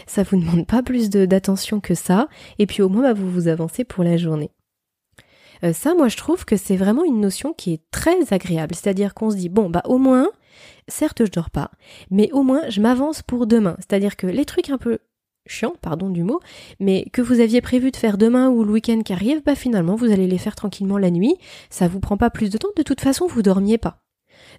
Ça 0.06 0.22
vous 0.22 0.38
demande 0.38 0.66
pas 0.66 0.82
plus 0.82 1.10
d'attention 1.10 1.80
que 1.80 1.94
ça. 1.94 2.28
Et 2.60 2.66
puis 2.66 2.82
au 2.82 2.88
moins, 2.88 3.02
bah, 3.02 3.14
vous 3.14 3.28
vous 3.28 3.48
avancez 3.48 3.82
pour 3.82 4.04
la 4.04 4.16
journée. 4.16 4.50
Euh, 5.64 5.72
ça, 5.72 5.94
moi, 5.94 6.08
je 6.08 6.16
trouve 6.16 6.44
que 6.44 6.56
c'est 6.56 6.76
vraiment 6.76 7.04
une 7.04 7.20
notion 7.20 7.52
qui 7.52 7.72
est 7.72 7.82
très 7.90 8.32
agréable. 8.32 8.74
C'est-à-dire 8.74 9.14
qu'on 9.14 9.30
se 9.30 9.36
dit, 9.36 9.48
bon, 9.48 9.70
bah 9.70 9.82
au 9.84 9.98
moins, 9.98 10.28
certes, 10.88 11.24
je 11.24 11.30
dors 11.30 11.50
pas, 11.50 11.70
mais 12.10 12.30
au 12.32 12.42
moins, 12.42 12.62
je 12.68 12.80
m'avance 12.80 13.22
pour 13.22 13.46
demain. 13.46 13.76
C'est-à-dire 13.78 14.16
que 14.16 14.26
les 14.26 14.44
trucs 14.44 14.70
un 14.70 14.78
peu 14.78 14.98
chiants, 15.48 15.74
pardon 15.80 16.10
du 16.10 16.24
mot, 16.24 16.40
mais 16.80 17.06
que 17.12 17.22
vous 17.22 17.40
aviez 17.40 17.60
prévu 17.60 17.90
de 17.90 17.96
faire 17.96 18.18
demain 18.18 18.48
ou 18.48 18.64
le 18.64 18.72
week-end 18.72 19.02
qui 19.02 19.12
arrive, 19.12 19.42
bah 19.44 19.54
finalement, 19.54 19.94
vous 19.94 20.10
allez 20.10 20.26
les 20.26 20.38
faire 20.38 20.56
tranquillement 20.56 20.98
la 20.98 21.10
nuit. 21.10 21.36
Ça 21.70 21.88
vous 21.88 22.00
prend 22.00 22.16
pas 22.16 22.30
plus 22.30 22.50
de 22.50 22.58
temps. 22.58 22.68
De 22.76 22.82
toute 22.82 23.00
façon, 23.00 23.26
vous 23.26 23.42
dormiez 23.42 23.78
pas. 23.78 24.02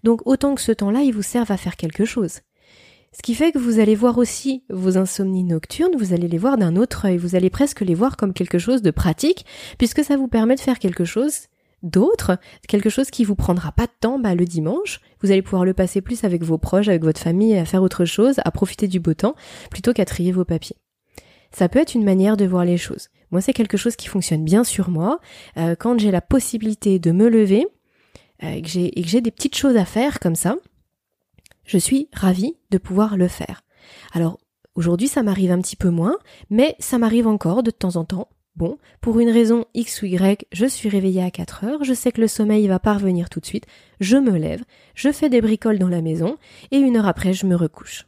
Donc, 0.04 0.22
autant 0.26 0.56
que 0.56 0.62
ce 0.62 0.72
temps-là, 0.72 1.02
il 1.02 1.14
vous 1.14 1.22
serve 1.22 1.52
à 1.52 1.58
faire 1.58 1.76
quelque 1.76 2.06
chose. 2.06 2.40
Ce 3.18 3.24
qui 3.24 3.34
fait 3.34 3.52
que 3.52 3.58
vous 3.58 3.80
allez 3.80 3.96
voir 3.96 4.20
aussi 4.20 4.64
vos 4.70 4.96
insomnies 4.96 5.44
nocturnes, 5.44 5.96
vous 5.98 6.14
allez 6.14 6.28
les 6.28 6.38
voir 6.38 6.56
d'un 6.56 6.76
autre 6.76 7.06
œil, 7.06 7.18
vous 7.18 7.36
allez 7.36 7.50
presque 7.50 7.82
les 7.82 7.96
voir 7.96 8.16
comme 8.16 8.32
quelque 8.32 8.60
chose 8.60 8.84
de 8.84 8.92
pratique, 8.92 9.44
puisque 9.80 10.04
ça 10.04 10.18
vous 10.18 10.28
permet 10.28 10.54
de 10.54 10.60
faire 10.60 10.78
quelque 10.78 11.04
chose 11.04 11.48
d'autre, 11.82 12.38
quelque 12.68 12.92
chose 12.92 13.10
qui 13.10 13.24
vous 13.24 13.34
prendra 13.34 13.72
pas 13.72 13.88
de 13.88 13.92
temps 14.00 14.20
bah, 14.20 14.36
le 14.36 14.46
dimanche. 14.46 15.02
Vous 15.24 15.32
allez 15.32 15.42
pouvoir 15.42 15.66
le 15.66 15.74
passer 15.74 16.00
plus 16.00 16.26
avec 16.26 16.44
vos 16.44 16.60
proches, 16.60 16.90
avec 16.90 17.02
votre 17.02 17.20
famille, 17.20 17.58
à 17.58 17.66
faire 17.66 17.82
autre 17.82 18.06
chose, 18.06 18.36
à 18.46 18.52
profiter 18.52 18.88
du 18.88 19.00
beau 19.00 19.16
temps, 19.16 19.34
plutôt 19.72 19.94
qu'à 19.94 20.06
trier 20.06 20.32
vos 20.32 20.46
papiers. 20.46 20.78
Ça 21.52 21.70
peut 21.70 21.80
être 21.80 21.96
une 21.96 22.06
manière 22.06 22.38
de 22.38 22.46
voir 22.46 22.66
les 22.66 22.78
choses. 22.78 23.10
Moi, 23.32 23.42
c'est 23.42 23.54
quelque 23.54 23.78
chose 23.78 23.96
qui 23.96 24.10
fonctionne 24.10 24.44
bien 24.44 24.64
sur 24.64 24.92
moi. 24.92 25.20
Euh, 25.58 25.74
quand 25.74 25.98
j'ai 25.98 26.12
la 26.12 26.22
possibilité 26.22 27.00
de 27.00 27.12
me 27.12 27.30
lever, 27.30 27.66
euh, 28.44 28.52
et 28.52 28.62
que 28.62 28.70
j'ai 29.10 29.22
des 29.22 29.32
petites 29.32 29.56
choses 29.58 29.76
à 29.76 29.86
faire 29.86 30.20
comme 30.20 30.36
ça, 30.36 30.58
je 31.68 31.78
suis 31.78 32.10
ravie 32.14 32.56
de 32.72 32.80
pouvoir 32.80 33.18
le 33.18 33.28
faire. 33.28 33.64
Alors, 34.14 34.40
aujourd'hui, 34.74 35.08
ça 35.08 35.22
m'arrive 35.22 35.52
un 35.52 35.62
petit 35.62 35.76
peu 35.76 35.90
moins, 35.90 36.18
mais 36.50 36.76
ça 36.80 36.98
m'arrive 36.98 37.28
encore 37.28 37.62
de 37.62 37.70
temps 37.70 37.98
en 37.98 38.06
temps. 38.06 38.30
Bon, 38.56 38.80
pour 39.02 39.20
une 39.20 39.30
raison 39.30 39.66
X 39.76 40.02
ou 40.02 40.08
Y, 40.08 40.48
je 40.52 40.66
suis 40.66 40.90
réveillée 40.90 41.22
à 41.22 41.30
4 41.30 41.64
heures, 41.64 41.84
je 41.84 41.94
sais 41.94 42.12
que 42.12 42.22
le 42.22 42.28
sommeil 42.28 42.68
va 42.68 42.80
pas 42.80 42.96
revenir 42.96 43.30
tout 43.30 43.40
de 43.40 43.46
suite, 43.46 43.68
je 44.00 44.18
me 44.18 44.36
lève, 44.36 44.64
je 44.96 45.12
fais 45.12 45.30
des 45.30 45.42
bricoles 45.42 45.78
dans 45.78 45.90
la 45.90 46.02
maison, 46.02 46.38
et 46.72 46.78
une 46.78 46.98
heure 46.98 47.06
après, 47.06 47.34
je 47.34 47.46
me 47.46 47.56
recouche. 47.56 48.08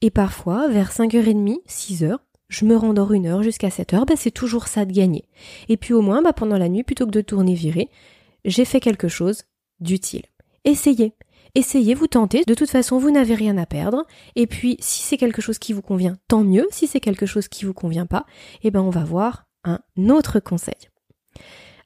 Et 0.00 0.10
parfois, 0.10 0.68
vers 0.68 0.92
5h30, 0.92 1.64
6h, 1.66 2.18
je 2.48 2.64
me 2.64 2.76
rendors 2.76 3.12
une 3.12 3.26
heure 3.26 3.42
jusqu'à 3.42 3.70
7 3.70 3.94
heures, 3.94 4.06
bah 4.06 4.14
c'est 4.16 4.30
toujours 4.30 4.68
ça 4.68 4.84
de 4.84 4.92
gagner. 4.92 5.24
Et 5.68 5.76
puis 5.76 5.92
au 5.92 6.02
moins, 6.02 6.22
bah 6.22 6.32
pendant 6.32 6.58
la 6.58 6.68
nuit, 6.68 6.84
plutôt 6.84 7.06
que 7.06 7.10
de 7.10 7.20
tourner 7.20 7.54
virer, 7.54 7.88
j'ai 8.44 8.64
fait 8.64 8.80
quelque 8.80 9.08
chose 9.08 9.42
d'utile. 9.80 10.26
Essayez. 10.64 11.14
Essayez, 11.54 11.94
vous 11.94 12.06
tentez. 12.06 12.44
De 12.46 12.54
toute 12.54 12.70
façon, 12.70 12.98
vous 12.98 13.10
n'avez 13.10 13.34
rien 13.34 13.58
à 13.58 13.66
perdre. 13.66 14.06
Et 14.36 14.46
puis, 14.46 14.76
si 14.80 15.02
c'est 15.02 15.18
quelque 15.18 15.42
chose 15.42 15.58
qui 15.58 15.72
vous 15.72 15.82
convient, 15.82 16.16
tant 16.28 16.44
mieux. 16.44 16.66
Si 16.70 16.86
c'est 16.86 17.00
quelque 17.00 17.26
chose 17.26 17.48
qui 17.48 17.64
vous 17.64 17.74
convient 17.74 18.06
pas, 18.06 18.24
eh 18.62 18.70
ben, 18.70 18.80
on 18.80 18.90
va 18.90 19.04
voir 19.04 19.44
un 19.64 19.80
autre 20.08 20.40
conseil. 20.40 20.88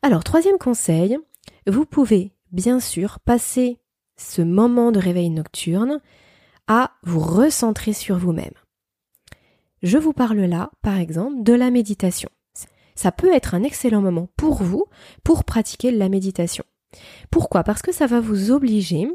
Alors, 0.03 0.23
troisième 0.23 0.59
conseil, 0.59 1.19
vous 1.67 1.85
pouvez, 1.85 2.33
bien 2.53 2.79
sûr, 2.79 3.19
passer 3.21 3.81
ce 4.17 4.41
moment 4.41 4.93
de 4.93 5.01
réveil 5.01 5.31
nocturne 5.31 6.01
à 6.69 6.93
vous 7.03 7.21
recentrer 7.21 7.93
sur 7.93 8.19
vous-même. 8.19 8.55
Je 9.83 9.99
vous 9.99 10.13
parle 10.13 10.41
là, 10.41 10.71
par 10.83 10.99
exemple, 10.99 11.43
de 11.43 11.53
la 11.53 11.71
méditation. 11.71 12.31
Ça 12.95 13.13
peut 13.13 13.33
être 13.33 13.55
un 13.55 13.63
excellent 13.63 14.01
moment 14.01 14.29
pour 14.37 14.63
vous 14.63 14.87
pour 15.23 15.45
pratiquer 15.45 15.91
la 15.91 16.09
méditation. 16.09 16.65
Pourquoi? 17.31 17.65
Parce 17.65 17.83
que 17.83 17.93
ça 17.93 18.07
va 18.07 18.21
vous 18.21 18.51
obliger 18.51 19.09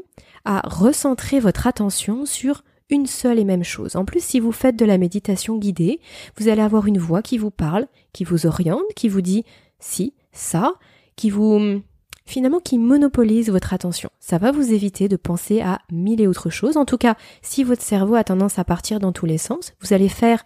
à 0.44 0.60
recentrer 0.64 1.40
votre 1.40 1.66
attention 1.66 2.26
sur 2.26 2.64
une 2.90 3.06
seule 3.06 3.38
et 3.38 3.44
même 3.44 3.64
chose. 3.64 3.96
En 3.96 4.04
plus, 4.04 4.22
si 4.22 4.38
vous 4.38 4.52
faites 4.52 4.76
de 4.76 4.84
la 4.84 4.98
méditation 4.98 5.56
guidée, 5.56 6.00
vous 6.36 6.48
allez 6.48 6.62
avoir 6.62 6.86
une 6.86 6.98
voix 6.98 7.22
qui 7.22 7.38
vous 7.38 7.50
parle, 7.50 7.86
qui 8.12 8.24
vous 8.24 8.46
oriente, 8.46 8.82
qui 8.96 9.08
vous 9.08 9.22
dit 9.22 9.44
si, 9.78 10.14
ça, 10.32 10.74
qui 11.16 11.30
vous 11.30 11.80
finalement 12.24 12.60
qui 12.60 12.78
monopolise 12.78 13.50
votre 13.50 13.74
attention. 13.74 14.10
Ça 14.20 14.38
va 14.38 14.52
vous 14.52 14.72
éviter 14.72 15.08
de 15.08 15.16
penser 15.16 15.60
à 15.60 15.80
mille 15.90 16.20
et 16.20 16.26
autres 16.26 16.50
choses. 16.50 16.76
En 16.76 16.84
tout 16.84 16.98
cas, 16.98 17.16
si 17.42 17.64
votre 17.64 17.82
cerveau 17.82 18.14
a 18.14 18.24
tendance 18.24 18.58
à 18.58 18.64
partir 18.64 19.00
dans 19.00 19.12
tous 19.12 19.26
les 19.26 19.38
sens, 19.38 19.74
vous 19.80 19.92
allez 19.92 20.08
faire, 20.08 20.44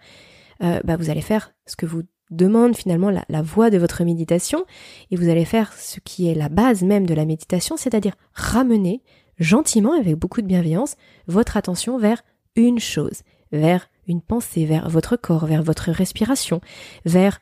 euh, 0.63 0.81
bah, 0.85 0.97
vous 0.97 1.11
allez 1.11 1.21
faire 1.21 1.53
ce 1.67 1.77
que 1.77 1.87
vous 1.87 2.03
demande 2.31 2.77
finalement 2.77 3.11
la, 3.11 3.25
la 3.29 3.43
voie 3.43 3.71
de 3.71 3.79
votre 3.79 4.05
méditation 4.05 4.65
et 5.11 5.17
vous 5.17 5.29
allez 5.29 5.45
faire 5.45 5.73
ce 5.73 6.01
qui 6.01 6.29
est 6.29 6.35
la 6.35 6.49
base 6.49 6.83
même 6.83 7.07
de 7.07 7.15
la 7.15 7.25
méditation, 7.25 7.77
c'est-à-dire 7.77 8.15
ramener 8.35 9.03
gentiment, 9.39 9.93
avec 9.93 10.17
beaucoup 10.17 10.41
de 10.41 10.47
bienveillance, 10.47 10.97
votre 11.27 11.57
attention 11.57 11.99
vers 11.99 12.23
une 12.57 12.79
chose, 12.79 13.23
vers 13.53 13.89
une 14.09 14.23
pensée, 14.23 14.65
vers 14.65 14.89
votre 14.89 15.17
corps, 15.17 15.47
vers 15.47 15.63
votre 15.63 15.91
respiration, 15.91 16.61
vers 17.05 17.41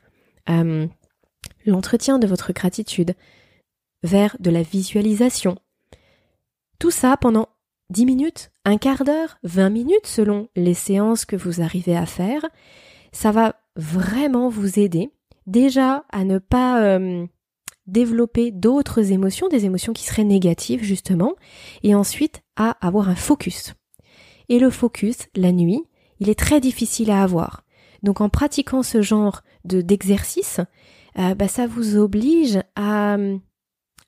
euh, 0.49 0.87
l'entretien 1.65 2.19
de 2.19 2.27
votre 2.27 2.53
gratitude, 2.53 3.15
vers 4.03 4.35
de 4.39 4.51
la 4.51 4.61
visualisation. 4.61 5.57
Tout 6.79 6.91
ça 6.91 7.17
pendant 7.17 7.49
10 7.91 8.05
minutes, 8.05 8.51
un 8.65 8.77
quart 8.77 9.03
d'heure, 9.03 9.37
20 9.43 9.69
minutes 9.69 10.07
selon 10.07 10.49
les 10.55 10.73
séances 10.73 11.25
que 11.25 11.35
vous 11.35 11.61
arrivez 11.61 11.95
à 11.95 12.05
faire, 12.05 12.45
ça 13.11 13.31
va 13.31 13.55
vraiment 13.75 14.49
vous 14.49 14.79
aider 14.79 15.11
déjà 15.47 16.05
à 16.11 16.23
ne 16.23 16.39
pas 16.39 16.83
euh, 16.83 17.25
développer 17.87 18.51
d'autres 18.51 19.11
émotions, 19.11 19.47
des 19.47 19.65
émotions 19.65 19.93
qui 19.93 20.05
seraient 20.05 20.23
négatives 20.23 20.83
justement, 20.83 21.35
et 21.83 21.95
ensuite 21.95 22.41
à 22.55 22.71
avoir 22.85 23.09
un 23.09 23.15
focus. 23.15 23.73
Et 24.49 24.59
le 24.59 24.69
focus, 24.69 25.17
la 25.35 25.51
nuit, 25.51 25.83
il 26.19 26.29
est 26.29 26.39
très 26.39 26.59
difficile 26.59 27.11
à 27.11 27.21
avoir. 27.21 27.63
Donc 28.03 28.21
en 28.21 28.29
pratiquant 28.29 28.83
ce 28.83 29.01
genre 29.01 29.41
de 29.63 29.81
d'exercice, 29.81 30.59
euh, 31.17 31.35
bah, 31.35 31.47
ça 31.47 31.67
vous 31.67 31.97
oblige 31.97 32.59
à, 32.75 33.17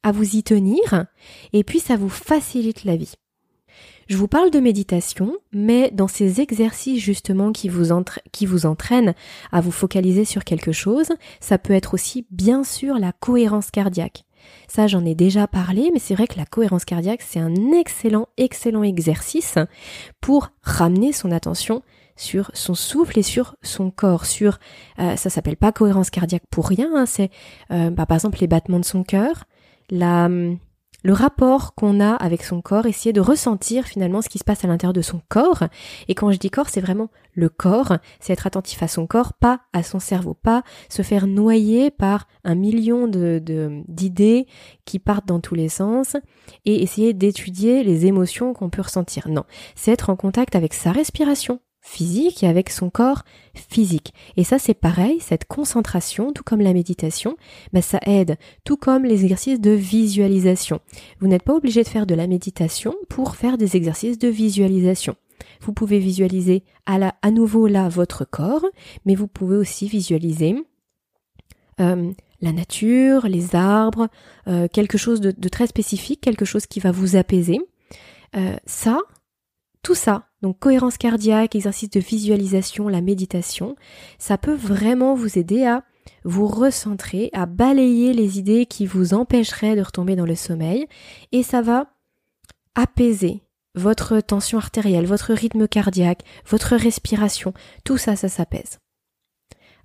à 0.04 0.12
vous 0.12 0.36
y 0.36 0.44
tenir, 0.44 1.06
et 1.54 1.64
puis 1.64 1.80
ça 1.80 1.96
vous 1.96 2.10
facilite 2.10 2.84
la 2.84 2.96
vie. 2.96 3.14
Je 4.08 4.16
vous 4.16 4.30
parle 4.30 4.52
de 4.52 4.60
méditation, 4.60 5.34
mais 5.52 5.92
dans 5.92 6.08
ces 6.08 6.40
exercices 6.40 7.04
justement 7.04 7.52
qui 7.52 7.68
vous, 7.68 7.92
entraînent 7.92 9.14
à 9.52 9.60
vous 9.60 9.72
focaliser 9.72 10.24
sur 10.24 10.46
quelque 10.46 10.72
chose, 10.72 11.10
ça 11.42 11.58
peut 11.58 11.74
être 11.74 11.94
aussi 11.94 12.26
bien 12.32 12.64
sûr 12.64 13.00
la 13.00 13.12
cohérence 13.12 13.70
cardiaque. 13.70 14.24
Ça, 14.70 14.88
j'en 14.88 15.04
ai 15.04 15.14
déjà 15.14 15.46
parlé, 15.46 15.90
mais 15.92 16.00
c'est 16.00 16.16
vrai 16.16 16.28
que 16.28 16.38
la 16.38 16.46
cohérence 16.46 16.86
cardiaque, 16.86 17.22
c'est 17.22 17.40
un 17.40 17.72
excellent, 17.74 18.30
excellent 18.38 18.84
exercice 18.84 19.56
pour 20.22 20.52
ramener 20.62 21.12
son 21.12 21.32
attention 21.32 21.82
sur 22.16 22.50
son 22.54 22.76
souffle 22.76 23.20
et 23.20 23.24
sur 23.24 23.56
son 23.62 23.92
corps, 23.92 24.26
sur 24.26 24.58
euh, 25.00 25.18
ça 25.18 25.30
s'appelle 25.30 25.58
pas 25.58 25.72
cohérence 25.74 26.10
cardiaque 26.10 26.46
pour 26.50 26.68
rien, 26.68 26.90
hein, 26.96 27.06
c'est 27.06 27.30
euh, 27.72 27.90
bah, 27.92 28.06
par 28.06 28.16
exemple 28.16 28.40
les 28.42 28.48
battements 28.48 28.80
de 28.80 28.86
son 28.86 29.04
cœur, 29.04 29.44
la 29.92 30.26
hum, 30.26 30.58
le 31.08 31.14
rapport 31.14 31.74
qu'on 31.74 32.02
a 32.02 32.16
avec 32.16 32.44
son 32.44 32.62
corps, 32.62 32.86
essayer 32.86 33.14
de 33.14 33.22
ressentir 33.22 33.86
finalement 33.86 34.22
ce 34.22 34.28
qui 34.28 34.40
se 34.40 34.44
passe 34.44 34.66
à 34.66 34.68
l'intérieur 34.68 34.92
de 34.92 35.02
son 35.02 35.22
corps. 35.30 35.64
Et 36.10 36.16
quand 36.16 36.34
je 36.34 36.38
dis 36.38 36.50
corps, 36.50 36.68
c'est 36.68 36.82
vraiment 36.82 37.10
le 37.32 37.48
corps, 37.48 37.94
c'est 38.20 38.34
être 38.34 38.46
attentif 38.46 38.84
à 38.84 38.90
son 38.90 39.08
corps, 39.08 39.32
pas 39.32 39.62
à 39.72 39.84
son 39.84 40.00
cerveau, 40.00 40.34
pas 40.34 40.64
se 40.90 41.04
faire 41.04 41.26
noyer 41.26 41.92
par 41.92 42.28
un 42.44 42.56
million 42.56 43.08
d'idées 43.08 44.48
qui 44.84 45.00
partent 45.00 45.26
dans 45.26 45.40
tous 45.40 45.56
les 45.56 45.70
sens 45.70 46.18
et 46.66 46.84
essayer 46.84 47.14
d'étudier 47.14 47.86
les 47.86 48.06
émotions 48.06 48.52
qu'on 48.52 48.70
peut 48.70 48.82
ressentir. 48.82 49.30
Non, 49.30 49.46
c'est 49.76 49.92
être 49.92 50.10
en 50.10 50.18
contact 50.18 50.58
avec 50.58 50.74
sa 50.74 50.92
respiration, 50.92 51.62
physique 51.88 52.44
et 52.44 52.48
avec 52.48 52.70
son 52.70 52.89
corps 52.89 53.24
physique. 53.56 54.13
Et 54.36 54.44
ça, 54.44 54.60
c'est 54.60 54.74
pareil, 54.74 55.20
cette 55.20 55.46
concentration, 55.46 56.34
tout 56.34 56.44
comme 56.44 56.62
la 56.62 56.74
méditation, 56.74 57.38
bah, 57.74 57.82
ça 57.82 58.00
aide, 58.06 58.38
tout 58.65 58.77
comme 58.77 59.06
les 59.06 59.24
exercices 59.24 59.62
de 59.62 59.72
visualisation. 59.72 60.82
Vous 61.20 61.27
n'êtes 61.27 61.44
pas 61.44 61.56
obligé 61.56 61.84
de 61.84 61.88
faire 61.88 62.06
de 62.06 62.15
la 62.15 62.27
méditation 62.27 62.94
pour 63.10 63.36
faire 63.36 63.58
des 63.58 63.75
exercices 63.75 64.20
de 64.20 64.27
visualisation. 64.27 65.15
Vous 65.62 65.74
pouvez 65.74 66.00
visualiser 66.00 66.63
à, 66.86 66.98
la, 66.98 67.15
à 67.22 67.32
nouveau 67.32 67.67
là 67.67 67.89
votre 67.89 68.25
corps, 68.25 68.65
mais 69.06 69.15
vous 69.15 69.27
pouvez 69.27 69.56
aussi 69.56 69.88
visualiser 69.88 70.56
euh, 71.79 72.12
la 72.41 72.51
nature, 72.51 73.27
les 73.27 73.56
arbres, 73.56 74.10
euh, 74.48 74.67
quelque 74.67 74.98
chose 74.98 75.22
de, 75.22 75.50
très 75.50 75.67
spécifique, 75.67 76.22
quelque 76.22 76.46
chose 76.46 76.65
qui 76.65 76.79
va 76.79 76.91
vous 76.91 77.15
apaiser. 77.15 77.60
Euh, 78.36 78.56
ça, 78.65 79.00
tout 79.82 79.96
ça, 79.96 80.28
donc 80.42 80.60
cohérence 80.60 80.98
cardiaque, 80.98 81.56
exercice 81.56 81.90
de 81.90 82.00
visualisation, 82.00 82.88
la 82.88 83.02
méditation, 83.02 83.76
ça 84.18 84.38
peut 84.38 84.54
vraiment 84.54 85.16
vous 85.16 85.38
aider 85.38 85.66
à 85.66 85.84
vous 86.24 86.48
recentrer, 86.48 87.30
à 87.34 87.46
balayer 87.46 88.14
les 88.14 88.40
idées 88.40 88.66
qui 88.66 88.86
vous 88.86 89.14
empêcheraient 89.14 89.76
de 89.76 89.82
retomber 89.82 90.16
dans 90.16 90.26
le 90.26 90.36
sommeil, 90.36 90.88
et 91.32 91.44
ça 91.44 91.62
va 91.62 91.88
apaiser 92.76 93.44
votre 93.76 94.20
tension 94.22 94.58
artérielle, 94.58 95.06
votre 95.06 95.34
rythme 95.34 95.68
cardiaque, 95.68 96.24
votre 96.48 96.76
respiration, 96.76 97.54
tout 97.84 97.98
ça, 97.98 98.16
ça 98.16 98.30
s'apaise. 98.30 98.80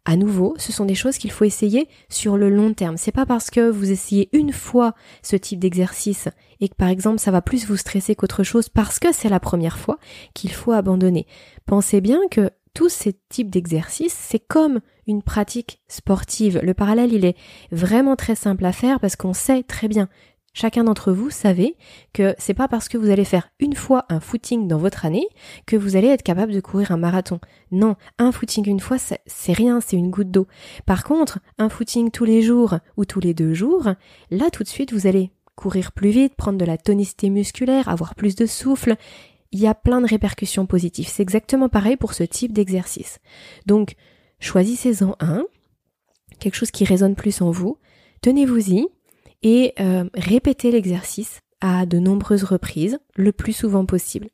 À 0.05 0.17
nouveau, 0.17 0.55
ce 0.59 0.73
sont 0.73 0.85
des 0.85 0.97
choses 0.97 1.17
qu'il 1.17 1.31
faut 1.31 1.45
essayer 1.45 1.89
sur 2.09 2.37
le 2.37 2.51
long 2.51 2.75
terme. 2.75 2.97
C'est 2.97 3.13
pas 3.13 3.27
parce 3.27 3.51
que 3.51 3.71
vous 3.71 3.93
essayez 3.93 4.29
une 4.33 4.53
fois 4.53 4.95
ce 5.23 5.37
type 5.37 5.61
d'exercice 5.61 6.29
et 6.61 6.69
que 6.69 6.75
par 6.75 6.89
exemple 6.89 7.21
ça 7.21 7.31
va 7.31 7.41
plus 7.41 7.67
vous 7.67 7.77
stresser 7.77 8.17
qu'autre 8.17 8.43
chose 8.43 8.69
parce 8.69 8.99
que 8.99 9.13
c'est 9.13 9.29
la 9.29 9.39
première 9.39 9.79
fois 9.79 9.99
qu'il 10.35 10.53
faut 10.53 10.73
abandonner. 10.73 11.27
Pensez 11.67 12.01
bien 12.01 12.19
que 12.33 12.51
tous 12.75 12.89
ces 12.89 13.15
types 13.29 13.51
d'exercices, 13.51 14.17
c'est 14.19 14.41
comme 14.41 14.81
une 15.07 15.23
pratique 15.23 15.81
sportive. 15.89 16.61
Le 16.63 16.75
parallèle, 16.75 17.13
il 17.13 17.25
est 17.25 17.37
vraiment 17.71 18.17
très 18.17 18.35
simple 18.35 18.65
à 18.65 18.73
faire 18.73 18.99
parce 18.99 19.15
qu'on 19.15 19.35
sait 19.35 19.63
très 19.63 19.89
bien 19.89 20.09
Chacun 20.55 20.85
d'entre 20.85 21.13
vous 21.13 21.31
savez 21.31 21.77
que 22.13 22.35
c'est 22.39 22.53
pas 22.53 22.69
parce 22.69 22.89
que 22.89 22.99
vous 22.99 23.09
allez 23.09 23.25
faire 23.25 23.49
une 23.59 23.75
fois 23.75 24.05
un 24.11 24.21
footing 24.21 24.69
dans 24.69 24.77
votre 24.77 25.07
année 25.07 25.27
que 25.67 25.77
vous 25.77 25.97
allez 25.97 26.09
être 26.09 26.23
capable 26.23 26.53
de 26.53 26.61
courir 26.61 26.93
un 26.93 26.99
marathon. 26.99 27.41
Non, 27.71 27.97
un 28.19 28.33
footing 28.33 28.69
une 28.69 28.81
fois, 28.81 28.99
c'est 28.99 29.53
rien, 29.53 29.81
c'est 29.81 29.97
une 29.97 30.11
goutte 30.11 30.31
d'eau. 30.31 30.47
Par 30.85 31.05
contre, 31.05 31.39
un 31.57 31.71
footing 31.71 32.11
tous 32.11 32.25
les 32.27 32.43
jours 32.43 32.79
ou 32.99 33.07
tous 33.07 33.21
les 33.21 33.33
deux 33.33 33.55
jours, 33.55 33.89
là 34.31 34.51
tout 34.51 34.63
de 34.63 34.69
suite 34.69 34.93
vous 34.93 35.07
allez 35.07 35.31
courir 35.55 35.93
plus 35.93 36.11
vite, 36.11 36.35
prendre 36.35 36.59
de 36.59 36.65
la 36.65 36.77
tonicité 36.77 37.31
musculaire, 37.31 37.89
avoir 37.89 38.15
plus 38.15 38.35
de 38.35 38.47
souffle. 38.47 38.97
Il 39.53 39.61
y 39.61 39.67
a 39.67 39.75
plein 39.75 40.01
de 40.01 40.07
répercussions 40.07 40.67
positives. 40.67 41.09
C'est 41.09 41.23
exactement 41.23 41.69
pareil 41.69 41.97
pour 41.97 42.15
ce 42.15 42.25
type 42.25 42.53
d'exercice. 42.53 43.21
Donc, 43.67 43.95
choisissez-en 44.41 45.15
un, 45.21 45.45
quelque 46.41 46.57
chose 46.57 46.71
qui 46.71 46.85
résonne 46.85 47.15
plus 47.15 47.43
en 47.43 47.51
vous, 47.51 47.79
tenez-vous-y, 48.23 48.87
et 49.43 49.75
euh, 49.81 50.05
répétez 50.15 50.71
l'exercice 50.71 51.41
à 51.61 51.87
de 51.87 51.99
nombreuses 51.99 52.45
reprises, 52.45 52.99
le 53.17 53.33
plus 53.33 53.53
souvent 53.53 53.87
possible. 53.87 54.29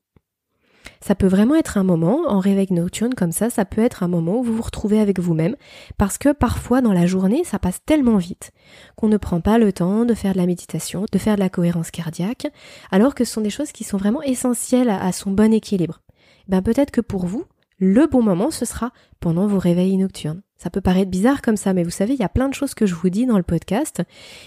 Ça 1.01 1.15
peut 1.15 1.27
vraiment 1.27 1.55
être 1.55 1.79
un 1.79 1.85
moment, 1.85 2.23
en 2.27 2.41
réveil 2.41 2.67
nocturne 2.71 3.15
comme 3.15 3.33
ça, 3.33 3.51
ça 3.51 3.65
peut 3.65 3.83
être 3.83 4.03
un 4.03 4.09
moment 4.09 4.39
où 4.39 4.43
vous 4.43 4.55
vous 4.55 4.63
retrouvez 4.63 5.01
avec 5.01 5.21
vous-même, 5.21 5.57
parce 5.97 6.19
que 6.19 6.33
parfois 6.33 6.81
dans 6.81 6.93
la 6.93 7.07
journée, 7.07 7.45
ça 7.45 7.59
passe 7.59 7.81
tellement 7.85 8.17
vite 8.17 8.51
qu'on 8.97 9.09
ne 9.09 9.17
prend 9.17 9.41
pas 9.41 9.59
le 9.59 9.73
temps 9.73 10.05
de 10.05 10.15
faire 10.15 10.33
de 10.33 10.39
la 10.39 10.47
méditation, 10.47 11.07
de 11.11 11.19
faire 11.19 11.37
de 11.37 11.41
la 11.41 11.51
cohérence 11.51 11.91
cardiaque, 11.91 12.49
alors 12.91 13.15
que 13.15 13.25
ce 13.25 13.33
sont 13.33 13.41
des 13.41 13.51
choses 13.51 13.73
qui 13.73 13.85
sont 13.85 13.97
vraiment 13.97 14.23
essentielles 14.23 14.91
à, 14.91 15.13
son 15.13 15.31
bon 15.31 15.53
équilibre. 15.53 16.01
Ben 16.49 16.63
peut-être 16.63 16.91
que 16.91 17.01
pour 17.01 17.27
vous, 17.27 17.45
le 17.79 18.07
bon 18.07 18.23
moment, 18.23 18.51
ce 18.51 18.65
sera 18.65 18.93
pendant 19.21 19.47
vos 19.47 19.59
réveils 19.59 19.97
nocturnes. 19.97 20.43
Ça 20.57 20.71
peut 20.71 20.81
paraître 20.81 21.11
bizarre 21.11 21.43
comme 21.43 21.57
ça, 21.57 21.73
mais 21.73 21.85
vous 21.85 21.91
savez, 21.91 22.15
il 22.15 22.21
y 22.21 22.25
a 22.25 22.29
plein 22.29 22.49
de 22.49 22.55
choses 22.55 22.75
que 22.75 22.87
je 22.87 22.95
vous 22.95 23.11
dis 23.11 23.27
dans 23.27 23.37
le 23.37 23.45
podcast 23.45 24.03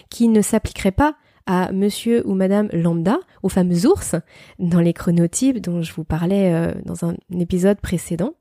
qui 0.09 0.27
ne 0.27 0.41
s'appliqueraient 0.41 0.91
pas 0.91 1.15
à 1.45 1.71
monsieur 1.71 2.27
ou 2.27 2.35
madame 2.35 2.67
lambda, 2.71 3.19
aux 3.41 3.49
fameux 3.49 3.87
ours, 3.87 4.15
dans 4.59 4.79
les 4.79 4.93
chronotypes 4.93 5.59
dont 5.59 5.81
je 5.81 5.93
vous 5.93 6.03
parlais 6.03 6.53
euh, 6.53 6.73
dans 6.85 7.05
un 7.05 7.15
épisode 7.39 7.79
précédent, 7.79 8.33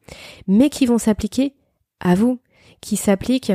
mais 0.47 0.69
qui 0.69 0.87
vont 0.87 0.99
s'appliquer 0.99 1.55
à 2.01 2.15
vous, 2.15 2.41
qui 2.81 2.97
s'appliquent 2.97 3.53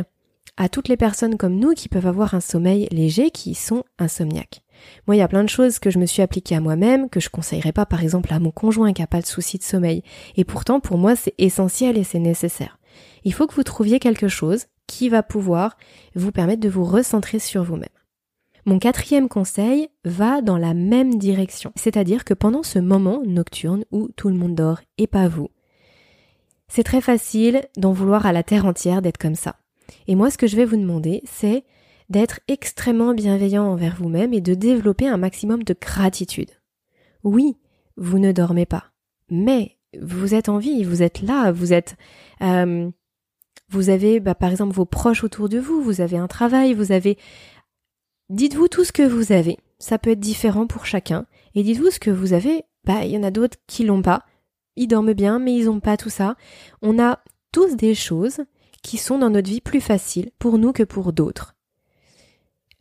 à 0.58 0.70
toutes 0.70 0.88
les 0.88 0.98
personnes 0.98 1.38
comme 1.38 1.60
nous 1.60 1.74
qui 1.74 1.90
peuvent 1.90 2.08
avoir 2.08 2.34
un 2.34 2.40
sommeil 2.40 2.88
léger, 2.92 3.30
qui 3.30 3.56
sont 3.56 3.84
insomniaques. 4.00 4.65
Moi, 5.08 5.16
il 5.16 5.20
y 5.20 5.24
a 5.24 5.28
plein 5.28 5.44
de 5.44 5.50
choses 5.50 5.80
que 5.80 5.90
je 5.90 6.00
me 6.00 6.06
suis 6.06 6.22
appliquées 6.22 6.56
à 6.56 6.62
moi-même, 6.62 7.10
que 7.10 7.20
je 7.20 7.30
conseillerais 7.30 7.72
pas 7.72 7.86
par 7.86 8.04
exemple 8.04 8.34
à 8.34 8.40
mon 8.40 8.52
conjoint 8.52 8.94
qui 8.94 9.02
a 9.02 9.08
pas 9.08 9.22
de 9.22 9.26
souci 9.26 9.58
de 9.58 9.64
sommeil. 9.64 10.04
Et 10.36 10.44
pourtant, 10.44 10.80
pour 10.80 10.98
moi, 10.98 11.16
c'est 11.16 11.36
essentiel 11.38 11.98
et 11.98 12.04
c'est 12.04 12.20
nécessaire. 12.20 12.80
Il 13.24 13.34
faut 13.34 13.48
que 13.48 13.56
vous 13.56 13.64
trouviez 13.64 14.00
quelque 14.00 14.28
chose 14.28 14.66
qui 14.88 15.10
va 15.10 15.24
pouvoir 15.24 15.78
vous 16.16 16.32
permettre 16.32 16.62
de 16.62 16.70
vous 16.70 16.84
recentrer 16.86 17.40
sur 17.40 17.64
vous-même. 17.64 17.90
Mon 18.66 18.80
quatrième 18.80 19.30
conseil 19.30 19.90
va 20.06 20.42
dans 20.42 20.58
la 20.58 20.74
même 20.74 21.20
direction, 21.20 21.72
c'est-à-dire 21.76 22.26
que 22.26 22.34
pendant 22.34 22.64
ce 22.64 22.80
moment 22.80 23.22
nocturne 23.24 23.86
où 23.92 24.10
tout 24.16 24.30
le 24.30 24.36
monde 24.36 24.56
dort 24.56 24.82
et 24.98 25.06
pas 25.06 25.28
vous, 25.28 25.50
c'est 26.68 26.84
très 26.84 27.02
facile 27.02 27.62
d'en 27.78 27.92
vouloir 27.92 28.26
à 28.26 28.34
la 28.34 28.42
terre 28.42 28.66
entière 28.66 29.04
d'être 29.04 29.20
comme 29.20 29.36
ça. 29.36 29.58
Et 30.08 30.16
moi, 30.16 30.32
ce 30.32 30.38
que 30.38 30.48
je 30.48 30.56
vais 30.56 30.66
vous 30.66 30.78
demander, 30.78 31.22
c'est 31.26 31.64
d'être 32.10 32.40
extrêmement 32.48 33.14
bienveillant 33.14 33.66
envers 33.66 33.96
vous-même 33.96 34.34
et 34.34 34.42
de 34.42 34.54
développer 34.54 35.08
un 35.08 35.18
maximum 35.18 35.64
de 35.64 35.76
gratitude. 35.80 36.52
Oui, 37.24 37.58
vous 37.98 38.20
ne 38.20 38.32
dormez 38.32 38.66
pas, 38.66 38.92
mais 39.30 39.78
vous 40.02 40.34
êtes 40.34 40.50
en 40.50 40.58
vie, 40.58 40.84
vous 40.84 41.02
êtes 41.02 41.22
là, 41.22 41.52
vous 41.52 41.74
êtes, 41.74 41.96
euh, 42.42 42.90
vous 43.70 43.90
avez, 43.90 44.20
bah, 44.20 44.36
par 44.36 44.52
exemple, 44.52 44.76
vos 44.76 44.86
proches 44.86 45.24
autour 45.24 45.50
de 45.50 45.58
vous, 45.58 45.82
vous 45.82 46.02
avez 46.02 46.18
un 46.18 46.28
travail, 46.28 46.74
vous 46.74 46.92
avez, 46.92 47.18
dites-vous 48.30 48.68
tout 48.68 48.84
ce 48.84 48.92
que 48.92 49.04
vous 49.04 49.32
avez. 49.32 49.58
Ça 49.80 49.98
peut 49.98 50.12
être 50.12 50.20
différent 50.20 50.68
pour 50.68 50.86
chacun. 50.86 51.26
Et 51.54 51.64
dites-vous 51.64 51.92
ce 51.92 52.00
que 52.00 52.12
vous 52.12 52.34
avez. 52.34 52.64
Bah, 52.86 53.04
il 53.04 53.12
y 53.12 53.18
en 53.18 53.24
a 53.24 53.32
d'autres 53.32 53.58
qui 53.68 53.84
l'ont 53.84 54.02
pas. 54.02 54.24
Ils 54.76 54.88
dorment 54.88 55.14
bien, 55.14 55.40
mais 55.40 55.56
ils 55.56 55.66
n'ont 55.66 55.80
pas 55.80 55.98
tout 55.98 56.10
ça. 56.10 56.36
On 56.82 57.00
a 57.00 57.20
tous 57.52 57.76
des 57.76 57.96
choses 57.96 58.42
qui 58.84 58.98
sont 58.98 59.18
dans 59.18 59.30
notre 59.30 59.50
vie 59.50 59.62
plus 59.62 59.82
faciles 59.82 60.32
pour 60.38 60.58
nous 60.58 60.74
que 60.74 60.84
pour 60.84 61.14
d'autres. 61.14 61.55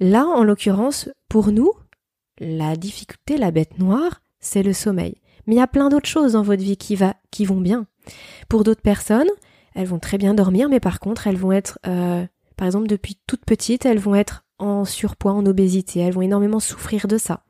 Là, 0.05 0.27
en 0.27 0.45
l'occurrence, 0.45 1.09
pour 1.31 1.51
nous, 1.51 1.73
la 2.39 2.77
difficulté, 2.77 3.39
la 3.39 3.51
bête 3.51 3.79
noire, 3.79 4.21
c'est 4.39 4.63
le 4.63 4.75
sommeil. 4.75 5.15
Mais 5.47 5.55
il 5.55 5.57
y 5.57 5.63
a 5.63 5.67
plein 5.67 5.89
d'autres 5.89 6.11
choses 6.11 6.33
dans 6.35 6.43
votre 6.43 6.63
vie 6.63 6.77
qui, 6.77 6.95
vont 6.95 7.61
bien. 7.61 7.87
Pour 8.51 8.65
d'autres 8.65 8.83
personnes, 8.83 9.31
elles 9.75 9.87
vont 9.87 9.99
très 9.99 10.19
bien 10.19 10.35
dormir, 10.35 10.69
mais 10.69 10.79
par 10.79 11.01
contre, 11.01 11.27
elles 11.27 11.39
vont 11.39 11.53
être, 11.53 11.79
euh, 11.87 12.23
par 12.55 12.67
exemple, 12.67 12.87
depuis 12.87 13.17
toute 13.27 13.47
petite, 13.47 13.87
elles 13.87 13.99
vont 13.99 14.15
être 14.15 14.45
en 14.59 14.85
surpoids, 14.85 15.33
en 15.33 15.47
obésité, 15.47 16.01
elles 16.01 16.13
vont 16.13 16.21
énormément 16.21 16.61
souffrir 16.61 17.09
de 17.09 17.17
ça. 17.17 17.43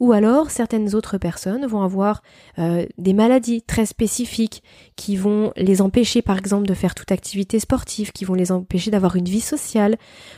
Ou 0.00 0.12
alors 0.12 0.50
certaines 0.50 0.94
autres 0.94 1.18
personnes 1.18 1.66
vont 1.66 1.82
avoir 1.82 2.22
euh, 2.58 2.86
des 2.98 3.12
maladies 3.12 3.62
très 3.62 3.84
spécifiques 3.84 4.62
qui 4.94 5.16
vont 5.16 5.52
les 5.56 5.82
empêcher 5.82 6.22
par 6.22 6.38
exemple 6.38 6.68
de 6.68 6.74
faire 6.74 6.94
toute 6.94 7.10
activité 7.10 7.58
sportive, 7.58 8.12
qui 8.12 8.24
vont 8.24 8.34
les 8.34 8.52
empêcher 8.52 8.90
d'avoir 8.92 9.16
une 9.16 9.24
vie 9.24 9.40
sociale, 9.40 9.96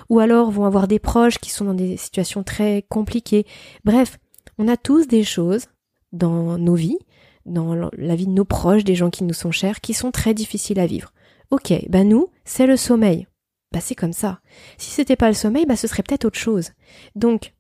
ou 0.09 0.18
alors 0.18 0.51
vont 0.51 0.64
avoir 0.64 0.88
des 0.88 0.99
proches 0.99 1.38
qui 1.38 1.51
sont 1.51 1.66
dans 1.66 1.75
des 1.75 1.99
situations 1.99 2.42
très 2.42 2.87
compliquées. 2.88 3.46
Bref, 3.85 4.18
on 4.59 4.66
a 4.66 4.79
tous 4.79 5.07
des 5.07 5.25
choses 5.25 5.66
dans 6.12 6.57
nos 6.57 6.75
vies, 6.75 6.99
dans 7.44 7.75
la 7.75 8.16
vie 8.16 8.27
de 8.27 8.33
nos 8.33 8.44
proches, 8.44 8.85
des 8.85 8.94
gens 8.94 9.11
qui 9.11 9.25
nous 9.25 9.35
sont 9.35 9.53
chers, 9.53 9.81
qui 9.81 9.92
sont 9.94 10.11
très 10.11 10.35
difficiles 10.35 10.81
à 10.81 10.87
vivre. 10.87 11.12
Ok, 11.51 11.73
bah 11.88 12.05
nous, 12.05 12.29
c'est 12.44 12.66
le 12.66 12.77
sommeil. 12.77 13.27
Bah 13.73 13.81
c'est 13.81 13.94
comme 13.94 14.12
ça. 14.12 14.40
Si 14.79 14.90
c'était 14.90 15.16
pas 15.16 15.29
le 15.29 15.35
sommeil, 15.35 15.66
bah 15.66 15.77
ce 15.77 15.87
serait 15.87 16.03
peut-être 16.03 16.25
autre 16.25 16.38
chose. 16.38 16.70
Donc, 17.14 17.53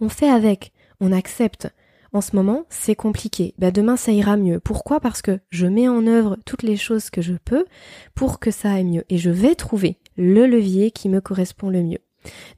on 0.00 0.08
fait 0.08 0.28
avec 0.28 0.72
on 1.00 1.12
accepte. 1.12 1.68
En 2.12 2.20
ce 2.20 2.34
moment, 2.34 2.64
c'est 2.70 2.94
compliqué. 2.94 3.54
Bah 3.58 3.70
demain, 3.70 3.96
ça 3.96 4.12
ira 4.12 4.36
mieux. 4.36 4.60
Pourquoi? 4.60 4.98
Parce 5.00 5.20
que 5.20 5.40
je 5.50 5.66
mets 5.66 5.88
en 5.88 6.06
œuvre 6.06 6.38
toutes 6.46 6.62
les 6.62 6.76
choses 6.76 7.10
que 7.10 7.20
je 7.20 7.34
peux 7.34 7.66
pour 8.14 8.40
que 8.40 8.50
ça 8.50 8.72
aille 8.72 8.84
mieux. 8.84 9.04
Et 9.10 9.18
je 9.18 9.30
vais 9.30 9.54
trouver 9.54 9.98
le 10.16 10.46
levier 10.46 10.90
qui 10.90 11.08
me 11.08 11.20
correspond 11.20 11.68
le 11.68 11.82
mieux. 11.82 11.98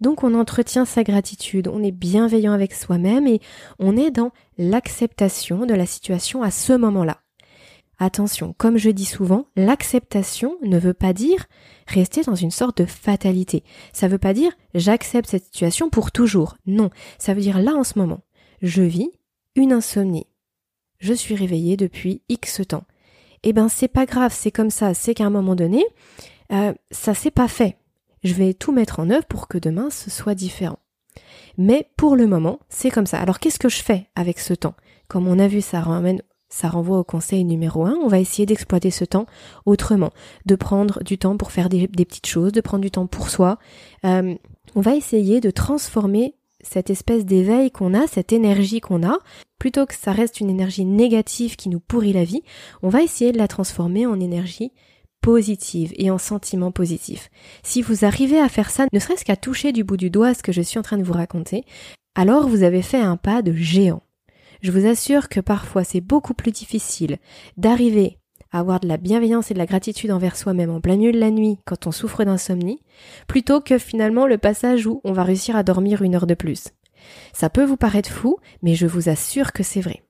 Donc 0.00 0.24
on 0.24 0.34
entretient 0.34 0.84
sa 0.84 1.02
gratitude, 1.02 1.68
on 1.68 1.82
est 1.82 1.90
bienveillant 1.90 2.52
avec 2.52 2.72
soi-même 2.72 3.26
et 3.26 3.40
on 3.78 3.96
est 3.96 4.10
dans 4.10 4.32
l'acceptation 4.56 5.66
de 5.66 5.74
la 5.74 5.86
situation 5.86 6.42
à 6.42 6.50
ce 6.50 6.72
moment-là. 6.72 7.18
Attention, 7.98 8.54
comme 8.56 8.78
je 8.78 8.88
dis 8.88 9.04
souvent, 9.04 9.44
l'acceptation 9.56 10.56
ne 10.62 10.78
veut 10.78 10.94
pas 10.94 11.12
dire 11.12 11.44
rester 11.86 12.22
dans 12.22 12.34
une 12.34 12.50
sorte 12.50 12.78
de 12.78 12.86
fatalité. 12.86 13.62
Ça 13.92 14.08
veut 14.08 14.16
pas 14.16 14.32
dire 14.32 14.52
j'accepte 14.74 15.28
cette 15.28 15.44
situation 15.44 15.90
pour 15.90 16.10
toujours. 16.10 16.56
Non, 16.66 16.88
ça 17.18 17.34
veut 17.34 17.42
dire 17.42 17.60
là 17.60 17.74
en 17.74 17.84
ce 17.84 17.98
moment 17.98 18.20
je 18.62 18.82
vis 18.82 19.10
une 19.54 19.72
insomnie. 19.72 20.26
Je 20.98 21.14
suis 21.14 21.34
réveillée 21.34 21.76
depuis 21.76 22.22
X 22.28 22.60
temps. 22.68 22.84
Eh 23.42 23.52
ben 23.52 23.68
c'est 23.68 23.88
pas 23.88 24.06
grave, 24.06 24.34
c'est 24.34 24.50
comme 24.50 24.70
ça, 24.70 24.92
c'est 24.92 25.14
qu'à 25.14 25.24
un 25.24 25.30
moment 25.30 25.54
donné, 25.54 25.84
euh, 26.52 26.74
ça 26.90 27.14
s'est 27.14 27.30
pas 27.30 27.48
fait. 27.48 27.76
Je 28.22 28.34
vais 28.34 28.52
tout 28.52 28.72
mettre 28.72 29.00
en 29.00 29.08
œuvre 29.08 29.24
pour 29.24 29.48
que 29.48 29.56
demain 29.56 29.88
ce 29.88 30.10
soit 30.10 30.34
différent. 30.34 30.78
Mais 31.56 31.88
pour 31.96 32.16
le 32.16 32.26
moment, 32.26 32.60
c'est 32.68 32.90
comme 32.90 33.06
ça. 33.06 33.18
Alors 33.18 33.38
qu'est-ce 33.38 33.58
que 33.58 33.70
je 33.70 33.82
fais 33.82 34.08
avec 34.14 34.38
ce 34.38 34.54
temps? 34.54 34.74
Comme 35.08 35.26
on 35.26 35.38
a 35.38 35.48
vu, 35.48 35.60
ça 35.60 35.80
ramène 35.80 36.22
ça 36.50 36.68
renvoie 36.68 36.98
au 36.98 37.04
conseil 37.04 37.44
numéro 37.44 37.86
un. 37.86 37.94
On 38.02 38.08
va 38.08 38.18
essayer 38.18 38.44
d'exploiter 38.44 38.90
ce 38.90 39.04
temps 39.04 39.26
autrement, 39.66 40.10
de 40.46 40.56
prendre 40.56 41.02
du 41.04 41.16
temps 41.16 41.36
pour 41.36 41.52
faire 41.52 41.68
des, 41.68 41.86
petites 41.86 42.26
choses, 42.26 42.52
de 42.52 42.60
prendre 42.60 42.82
du 42.82 42.90
temps 42.90 43.06
pour 43.06 43.30
soi. 43.30 43.58
Euh, 44.04 44.34
on 44.74 44.80
va 44.80 44.96
essayer 44.96 45.40
de 45.40 45.50
transformer 45.50 46.34
cette 46.62 46.90
espèce 46.90 47.24
d'éveil 47.24 47.70
qu'on 47.70 47.94
a, 47.94 48.06
cette 48.06 48.32
énergie 48.32 48.80
qu'on 48.80 49.06
a, 49.06 49.18
plutôt 49.58 49.86
que 49.86 49.94
ça 49.94 50.12
reste 50.12 50.40
une 50.40 50.50
énergie 50.50 50.84
négative 50.84 51.56
qui 51.56 51.68
nous 51.68 51.80
pourrit 51.80 52.12
la 52.12 52.24
vie, 52.24 52.42
on 52.82 52.88
va 52.88 53.02
essayer 53.02 53.32
de 53.32 53.38
la 53.38 53.48
transformer 53.48 54.06
en 54.06 54.20
énergie 54.20 54.72
positive 55.20 55.92
et 55.96 56.10
en 56.10 56.18
sentiment 56.18 56.72
positif. 56.72 57.30
Si 57.62 57.82
vous 57.82 58.04
arrivez 58.04 58.40
à 58.40 58.48
faire 58.48 58.70
ça, 58.70 58.86
ne 58.92 58.98
serait-ce 58.98 59.24
qu'à 59.24 59.36
toucher 59.36 59.72
du 59.72 59.84
bout 59.84 59.98
du 59.98 60.10
doigt 60.10 60.34
ce 60.34 60.42
que 60.42 60.52
je 60.52 60.62
suis 60.62 60.78
en 60.78 60.82
train 60.82 60.98
de 60.98 61.04
vous 61.04 61.12
raconter, 61.12 61.64
alors 62.14 62.48
vous 62.48 62.62
avez 62.62 62.82
fait 62.82 63.00
un 63.00 63.16
pas 63.16 63.42
de 63.42 63.52
géant. 63.52 64.02
Je 64.62 64.72
vous 64.72 64.86
assure 64.86 65.28
que 65.28 65.40
parfois 65.40 65.84
c'est 65.84 66.00
beaucoup 66.00 66.34
plus 66.34 66.52
difficile 66.52 67.18
d'arriver 67.56 68.18
avoir 68.52 68.80
de 68.80 68.88
la 68.88 68.96
bienveillance 68.96 69.50
et 69.50 69.54
de 69.54 69.58
la 69.58 69.66
gratitude 69.66 70.10
envers 70.10 70.36
soi-même 70.36 70.70
en 70.70 70.80
plein 70.80 70.96
milieu 70.96 71.12
de 71.12 71.18
la 71.18 71.30
nuit 71.30 71.58
quand 71.64 71.86
on 71.86 71.92
souffre 71.92 72.24
d'insomnie, 72.24 72.80
plutôt 73.26 73.60
que 73.60 73.78
finalement 73.78 74.26
le 74.26 74.38
passage 74.38 74.86
où 74.86 75.00
on 75.04 75.12
va 75.12 75.24
réussir 75.24 75.56
à 75.56 75.62
dormir 75.62 76.02
une 76.02 76.14
heure 76.14 76.26
de 76.26 76.34
plus. 76.34 76.68
Ça 77.32 77.50
peut 77.50 77.64
vous 77.64 77.76
paraître 77.76 78.10
fou, 78.10 78.38
mais 78.62 78.74
je 78.74 78.86
vous 78.86 79.08
assure 79.08 79.52
que 79.52 79.62
c'est 79.62 79.80
vrai. 79.80 80.02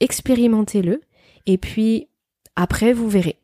Expérimentez-le, 0.00 1.00
et 1.46 1.58
puis 1.58 2.08
après 2.56 2.92
vous 2.92 3.08
verrez. 3.08 3.36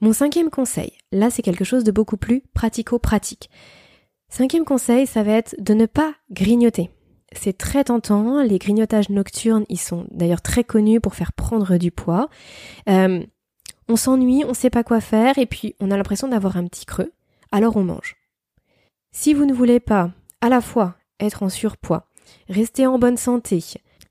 Mon 0.00 0.12
cinquième 0.12 0.50
conseil, 0.50 0.92
là 1.12 1.30
c'est 1.30 1.42
quelque 1.42 1.64
chose 1.64 1.84
de 1.84 1.92
beaucoup 1.92 2.16
plus 2.16 2.42
pratico-pratique. 2.54 3.50
Cinquième 4.28 4.64
conseil, 4.64 5.06
ça 5.06 5.22
va 5.22 5.32
être 5.32 5.56
de 5.58 5.74
ne 5.74 5.86
pas 5.86 6.14
grignoter. 6.30 6.90
C'est 7.32 7.56
très 7.56 7.84
tentant, 7.84 8.42
les 8.42 8.58
grignotages 8.58 9.08
nocturnes, 9.08 9.64
ils 9.68 9.78
sont 9.78 10.06
d'ailleurs 10.10 10.42
très 10.42 10.64
connus 10.64 11.00
pour 11.00 11.14
faire 11.14 11.32
prendre 11.32 11.76
du 11.78 11.90
poids. 11.90 12.28
Euh, 12.88 13.24
on 13.88 13.96
s'ennuie, 13.96 14.44
on 14.46 14.54
sait 14.54 14.70
pas 14.70 14.84
quoi 14.84 15.00
faire, 15.00 15.38
et 15.38 15.46
puis 15.46 15.74
on 15.80 15.90
a 15.90 15.96
l'impression 15.96 16.28
d'avoir 16.28 16.56
un 16.56 16.66
petit 16.66 16.86
creux, 16.86 17.12
alors 17.52 17.76
on 17.76 17.84
mange. 17.84 18.16
Si 19.12 19.34
vous 19.34 19.44
ne 19.44 19.52
voulez 19.52 19.80
pas 19.80 20.10
à 20.40 20.48
la 20.48 20.60
fois 20.60 20.94
être 21.18 21.42
en 21.42 21.48
surpoids, 21.48 22.06
rester 22.48 22.86
en 22.86 22.98
bonne 22.98 23.16
santé, 23.16 23.62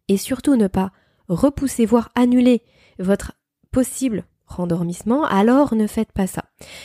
et 0.08 0.18
surtout 0.18 0.56
ne 0.56 0.68
pas 0.68 0.92
repousser, 1.28 1.86
voire 1.86 2.10
annuler 2.16 2.62
votre 2.98 3.34
possible 3.72 4.26
rendormissement, 4.50 5.26
alors 5.26 5.76
ne 5.76 5.88
faites 5.88 6.12
pas 6.12 6.28
ça. 6.28 6.44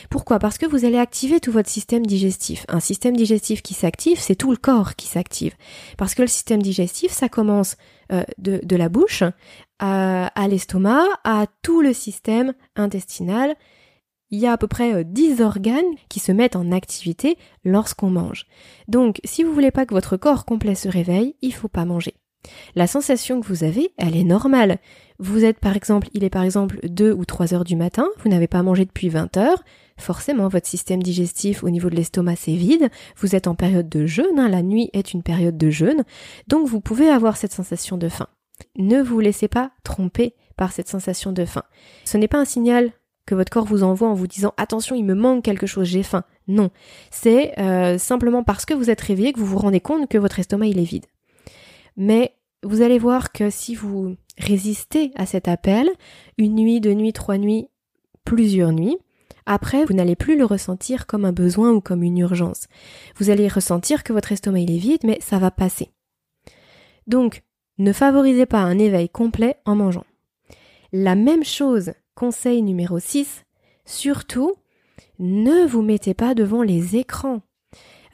Pourquoi? 0.09 0.39
Parce 0.39 0.57
que 0.57 0.65
vous 0.65 0.85
allez 0.85 0.97
activer 0.97 1.39
tout 1.39 1.51
votre 1.51 1.69
système 1.69 2.05
digestif. 2.05 2.65
Un 2.67 2.79
système 2.79 3.17
digestif 3.17 3.61
qui 3.61 3.73
s'active, 3.73 4.19
c'est 4.19 4.35
tout 4.35 4.51
le 4.51 4.57
corps 4.57 4.95
qui 4.95 5.07
s'active. 5.07 5.55
Parce 5.97 6.15
que 6.15 6.21
le 6.21 6.27
système 6.27 6.61
digestif, 6.61 7.11
ça 7.11 7.27
commence 7.27 7.75
euh, 8.11 8.23
de, 8.37 8.75
la 8.75 8.87
bouche 8.87 9.23
à, 9.79 10.47
l'estomac, 10.47 11.03
à 11.23 11.45
tout 11.61 11.81
le 11.81 11.93
système 11.93 12.53
intestinal. 12.75 13.55
Il 14.31 14.39
y 14.39 14.47
a 14.47 14.53
à 14.53 14.57
peu 14.57 14.67
près 14.67 15.03
10 15.03 15.41
euh, 15.41 15.45
organes 15.45 15.83
qui 16.09 16.19
se 16.19 16.31
mettent 16.31 16.55
en 16.55 16.71
activité 16.71 17.37
lorsqu'on 17.63 18.09
mange. 18.09 18.47
Donc, 18.87 19.19
si 19.23 19.43
vous 19.43 19.53
voulez 19.53 19.71
pas 19.71 19.85
que 19.85 19.93
votre 19.93 20.17
corps 20.17 20.45
complet 20.45 20.75
se 20.75 20.89
réveille, 20.89 21.35
il 21.41 21.53
faut 21.53 21.67
pas 21.67 21.85
manger. 21.85 22.15
La 22.75 22.87
sensation 22.87 23.41
que 23.41 23.47
vous 23.47 23.63
avez, 23.63 23.91
elle 23.97 24.15
est 24.15 24.23
normale. 24.23 24.79
Vous 25.19 25.45
êtes 25.45 25.59
par 25.59 25.75
exemple, 25.75 26.09
il 26.13 26.23
est 26.23 26.29
par 26.29 26.43
exemple 26.43 26.79
2 26.83 27.11
ou 27.11 27.25
3 27.25 27.53
heures 27.53 27.63
du 27.63 27.75
matin, 27.75 28.07
vous 28.19 28.29
n'avez 28.29 28.47
pas 28.47 28.63
mangé 28.63 28.85
depuis 28.85 29.09
20 29.09 29.37
heures, 29.37 29.63
forcément 29.97 30.47
votre 30.47 30.67
système 30.67 31.01
digestif 31.01 31.63
au 31.63 31.69
niveau 31.69 31.89
de 31.89 31.95
l'estomac 31.95 32.35
c'est 32.35 32.55
vide, 32.55 32.89
vous 33.17 33.35
êtes 33.35 33.47
en 33.47 33.55
période 33.55 33.87
de 33.87 34.05
jeûne, 34.05 34.37
hein, 34.37 34.49
la 34.49 34.61
nuit 34.61 34.89
est 34.93 35.13
une 35.13 35.23
période 35.23 35.57
de 35.57 35.69
jeûne, 35.69 36.03
donc 36.47 36.67
vous 36.67 36.81
pouvez 36.81 37.07
avoir 37.07 37.37
cette 37.37 37.53
sensation 37.53 37.97
de 37.97 38.09
faim. 38.09 38.27
Ne 38.75 39.01
vous 39.01 39.19
laissez 39.19 39.47
pas 39.47 39.71
tromper 39.83 40.35
par 40.57 40.71
cette 40.71 40.87
sensation 40.87 41.31
de 41.31 41.45
faim. 41.45 41.63
Ce 42.05 42.17
n'est 42.17 42.27
pas 42.27 42.39
un 42.39 42.45
signal 42.45 42.91
que 43.25 43.35
votre 43.35 43.51
corps 43.51 43.65
vous 43.65 43.83
envoie 43.83 44.07
en 44.07 44.13
vous 44.13 44.27
disant 44.27 44.53
attention 44.57 44.95
il 44.95 45.03
me 45.03 45.15
manque 45.15 45.43
quelque 45.43 45.67
chose, 45.67 45.87
j'ai 45.87 46.03
faim. 46.03 46.23
Non, 46.47 46.69
c'est 47.09 47.59
euh, 47.59 47.97
simplement 47.97 48.43
parce 48.43 48.65
que 48.65 48.73
vous 48.73 48.89
êtes 48.89 49.01
réveillé 49.01 49.33
que 49.33 49.39
vous 49.39 49.45
vous 49.45 49.57
rendez 49.57 49.79
compte 49.79 50.09
que 50.09 50.17
votre 50.17 50.39
estomac 50.39 50.67
il 50.67 50.79
est 50.79 50.83
vide. 50.83 51.05
Mais 51.97 52.35
vous 52.63 52.81
allez 52.81 52.99
voir 52.99 53.31
que 53.31 53.49
si 53.49 53.75
vous 53.75 54.15
résistez 54.37 55.11
à 55.15 55.25
cet 55.25 55.47
appel, 55.47 55.89
une 56.37 56.55
nuit, 56.55 56.81
deux 56.81 56.93
nuits, 56.93 57.13
trois 57.13 57.37
nuits, 57.37 57.67
plusieurs 58.25 58.71
nuits, 58.71 58.97
après, 59.45 59.85
vous 59.85 59.93
n'allez 59.93 60.15
plus 60.15 60.37
le 60.37 60.45
ressentir 60.45 61.05
comme 61.05 61.23
un 61.23 61.31
besoin 61.31 61.71
ou 61.71 61.79
comme 61.79 62.01
une 62.01 62.17
urgence. 62.17 62.67
Vous 63.17 63.29
allez 63.29 63.47
ressentir 63.47 64.03
que 64.03 64.11
votre 64.11 64.31
estomac 64.31 64.59
il 64.59 64.71
est 64.71 64.79
vide, 64.79 65.01
mais 65.03 65.19
ça 65.21 65.37
va 65.37 65.51
passer. 65.51 65.91
Donc, 67.05 67.43
ne 67.77 67.93
favorisez 67.93 68.45
pas 68.45 68.59
un 68.59 68.79
éveil 68.79 69.09
complet 69.09 69.57
en 69.65 69.75
mangeant. 69.75 70.05
La 70.91 71.15
même 71.15 71.43
chose, 71.43 71.93
conseil 72.15 72.61
numéro 72.61 72.99
6, 72.99 73.43
surtout, 73.85 74.53
ne 75.19 75.65
vous 75.65 75.81
mettez 75.81 76.13
pas 76.13 76.33
devant 76.33 76.61
les 76.61 76.95
écrans. 76.95 77.41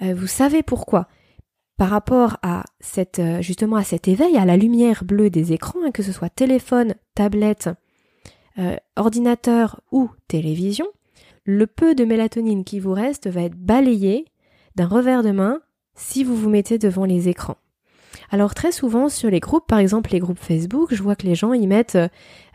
Euh, 0.01 0.13
vous 0.13 0.27
savez 0.27 0.63
pourquoi? 0.63 1.07
Par 1.77 1.89
rapport 1.89 2.37
à 2.41 2.63
cette, 2.79 3.19
euh, 3.19 3.41
justement 3.41 3.75
à 3.75 3.83
cet 3.83 4.07
éveil, 4.07 4.37
à 4.37 4.45
la 4.45 4.57
lumière 4.57 5.03
bleue 5.03 5.29
des 5.29 5.53
écrans, 5.53 5.79
hein, 5.83 5.91
que 5.91 6.03
ce 6.03 6.11
soit 6.11 6.29
téléphone, 6.29 6.95
tablette, 7.15 7.69
euh, 8.59 8.75
ordinateur 8.95 9.81
ou 9.91 10.09
télévision, 10.27 10.87
le 11.43 11.65
peu 11.67 11.95
de 11.95 12.05
mélatonine 12.05 12.63
qui 12.63 12.79
vous 12.79 12.93
reste 12.93 13.27
va 13.27 13.41
être 13.41 13.55
balayé 13.55 14.25
d'un 14.75 14.87
revers 14.87 15.23
de 15.23 15.31
main 15.31 15.61
si 15.95 16.23
vous 16.23 16.35
vous 16.35 16.49
mettez 16.49 16.77
devant 16.77 17.05
les 17.05 17.29
écrans. 17.29 17.57
Alors 18.29 18.53
très 18.53 18.71
souvent 18.71 19.09
sur 19.09 19.29
les 19.29 19.39
groupes, 19.39 19.67
par 19.67 19.79
exemple 19.79 20.11
les 20.11 20.19
groupes 20.19 20.39
Facebook, 20.39 20.93
je 20.93 21.01
vois 21.01 21.15
que 21.15 21.25
les 21.25 21.35
gens 21.35 21.53
y 21.53 21.67
mettent 21.67 21.97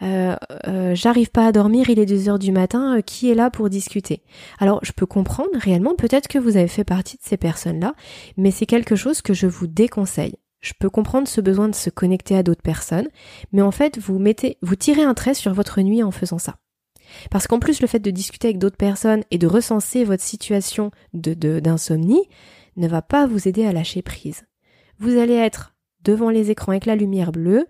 euh, 0.02 0.36
euh, 0.66 0.94
j'arrive 0.94 1.30
pas 1.30 1.46
à 1.46 1.52
dormir, 1.52 1.88
il 1.90 1.98
est 1.98 2.06
2 2.06 2.28
heures 2.28 2.38
du 2.38 2.52
matin, 2.52 2.98
euh, 2.98 3.00
qui 3.00 3.30
est 3.30 3.34
là 3.34 3.50
pour 3.50 3.70
discuter? 3.70 4.22
Alors 4.58 4.80
je 4.82 4.92
peux 4.92 5.06
comprendre 5.06 5.50
réellement, 5.54 5.94
peut-être 5.94 6.28
que 6.28 6.38
vous 6.38 6.56
avez 6.56 6.68
fait 6.68 6.84
partie 6.84 7.16
de 7.16 7.22
ces 7.22 7.36
personnes-là, 7.36 7.94
mais 8.36 8.50
c'est 8.50 8.66
quelque 8.66 8.96
chose 8.96 9.22
que 9.22 9.34
je 9.34 9.46
vous 9.46 9.66
déconseille. 9.66 10.36
Je 10.60 10.72
peux 10.78 10.90
comprendre 10.90 11.28
ce 11.28 11.40
besoin 11.40 11.68
de 11.68 11.74
se 11.74 11.90
connecter 11.90 12.36
à 12.36 12.42
d'autres 12.42 12.62
personnes, 12.62 13.08
mais 13.52 13.62
en 13.62 13.70
fait 13.70 13.98
vous 13.98 14.18
mettez, 14.18 14.58
vous 14.62 14.76
tirez 14.76 15.02
un 15.02 15.14
trait 15.14 15.34
sur 15.34 15.54
votre 15.54 15.80
nuit 15.80 16.02
en 16.02 16.10
faisant 16.10 16.38
ça. 16.38 16.56
Parce 17.30 17.46
qu'en 17.46 17.60
plus 17.60 17.80
le 17.80 17.86
fait 17.86 18.00
de 18.00 18.10
discuter 18.10 18.48
avec 18.48 18.58
d'autres 18.58 18.76
personnes 18.76 19.22
et 19.30 19.38
de 19.38 19.46
recenser 19.46 20.04
votre 20.04 20.24
situation 20.24 20.90
de 21.14 21.34
d'insomnie 21.60 22.28
ne 22.76 22.88
va 22.88 23.00
pas 23.00 23.26
vous 23.26 23.46
aider 23.46 23.64
à 23.64 23.72
lâcher 23.72 24.02
prise 24.02 24.44
vous 24.98 25.18
allez 25.18 25.35
être 25.35 25.74
devant 26.02 26.30
les 26.30 26.50
écrans 26.50 26.72
avec 26.72 26.87
la 26.87 26.96
lumière 26.96 27.32
bleue, 27.32 27.66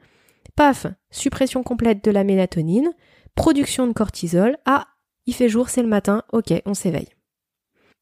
paf, 0.55 0.87
suppression 1.11 1.63
complète 1.63 2.05
de 2.05 2.11
la 2.11 2.25
mélatonine, 2.25 2.91
production 3.35 3.87
de 3.87 3.93
cortisol, 3.93 4.57
ah, 4.65 4.87
il 5.27 5.35
fait 5.35 5.49
jour, 5.49 5.69
c'est 5.69 5.83
le 5.83 5.89
matin, 5.89 6.23
ok, 6.33 6.53
on 6.67 6.75
s'éveille. 6.75 7.09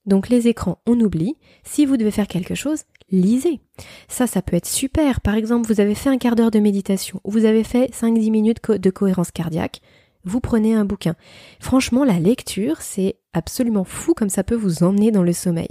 Donc 0.06 0.28
les 0.28 0.48
écrans, 0.48 0.78
on 0.86 1.00
oublie. 1.00 1.36
Si 1.62 1.86
vous 1.86 1.96
devez 1.96 2.10
faire 2.10 2.28
quelque 2.28 2.54
chose, 2.54 2.84
lisez. 3.10 3.60
Ça, 4.08 4.26
ça 4.26 4.42
peut 4.42 4.56
être 4.56 4.66
super. 4.66 5.20
Par 5.20 5.34
exemple, 5.34 5.66
vous 5.66 5.80
avez 5.80 5.94
fait 5.94 6.10
un 6.10 6.18
quart 6.18 6.36
d'heure 6.36 6.50
de 6.50 6.58
méditation, 6.58 7.20
ou 7.24 7.30
vous 7.30 7.46
avez 7.46 7.64
fait 7.64 7.90
5-10 7.90 8.30
minutes 8.30 8.70
de 8.70 8.90
cohérence 8.90 9.30
cardiaque, 9.30 9.80
vous 10.24 10.40
prenez 10.40 10.74
un 10.74 10.84
bouquin. 10.84 11.16
Franchement, 11.60 12.04
la 12.04 12.18
lecture, 12.18 12.80
c'est 12.80 13.16
absolument 13.32 13.84
fou 13.84 14.14
comme 14.14 14.30
ça 14.30 14.44
peut 14.44 14.54
vous 14.54 14.82
emmener 14.82 15.10
dans 15.10 15.22
le 15.22 15.32
sommeil. 15.32 15.68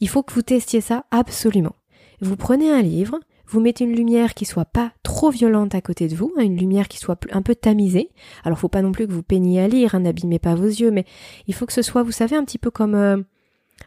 Il 0.00 0.08
faut 0.08 0.22
que 0.22 0.32
vous 0.32 0.42
testiez 0.42 0.80
ça 0.80 1.04
absolument. 1.10 1.76
Vous 2.20 2.36
prenez 2.36 2.70
un 2.70 2.82
livre, 2.82 3.18
vous 3.46 3.60
mettez 3.60 3.84
une 3.84 3.94
lumière 3.94 4.34
qui 4.34 4.44
soit 4.44 4.64
pas 4.64 4.92
trop 5.02 5.30
violente 5.30 5.74
à 5.74 5.80
côté 5.80 6.08
de 6.08 6.16
vous, 6.16 6.32
hein, 6.36 6.42
une 6.42 6.56
lumière 6.56 6.88
qui 6.88 6.98
soit 6.98 7.18
un 7.30 7.42
peu 7.42 7.54
tamisée. 7.54 8.10
Alors 8.44 8.58
faut 8.58 8.68
pas 8.68 8.82
non 8.82 8.92
plus 8.92 9.06
que 9.06 9.12
vous 9.12 9.22
peigniez 9.22 9.60
à 9.60 9.68
lire, 9.68 9.94
hein, 9.94 10.00
n'abîmez 10.00 10.38
pas 10.38 10.54
vos 10.54 10.66
yeux, 10.66 10.90
mais 10.90 11.04
il 11.46 11.54
faut 11.54 11.66
que 11.66 11.72
ce 11.72 11.82
soit, 11.82 12.02
vous 12.02 12.12
savez, 12.12 12.36
un 12.36 12.44
petit 12.44 12.58
peu 12.58 12.70
comme 12.70 12.94
euh, 12.94 13.18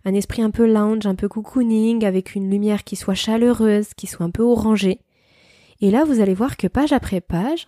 un 0.05 0.13
esprit 0.13 0.41
un 0.41 0.51
peu 0.51 0.71
lounge, 0.71 1.05
un 1.05 1.15
peu 1.15 1.27
cocooning, 1.27 2.05
avec 2.05 2.35
une 2.35 2.49
lumière 2.49 2.83
qui 2.83 2.95
soit 2.95 3.15
chaleureuse, 3.15 3.93
qui 3.95 4.07
soit 4.07 4.25
un 4.25 4.31
peu 4.31 4.43
orangée. 4.43 4.99
Et 5.81 5.91
là, 5.91 6.05
vous 6.05 6.21
allez 6.21 6.33
voir 6.33 6.57
que 6.57 6.67
page 6.67 6.93
après 6.93 7.21
page, 7.21 7.67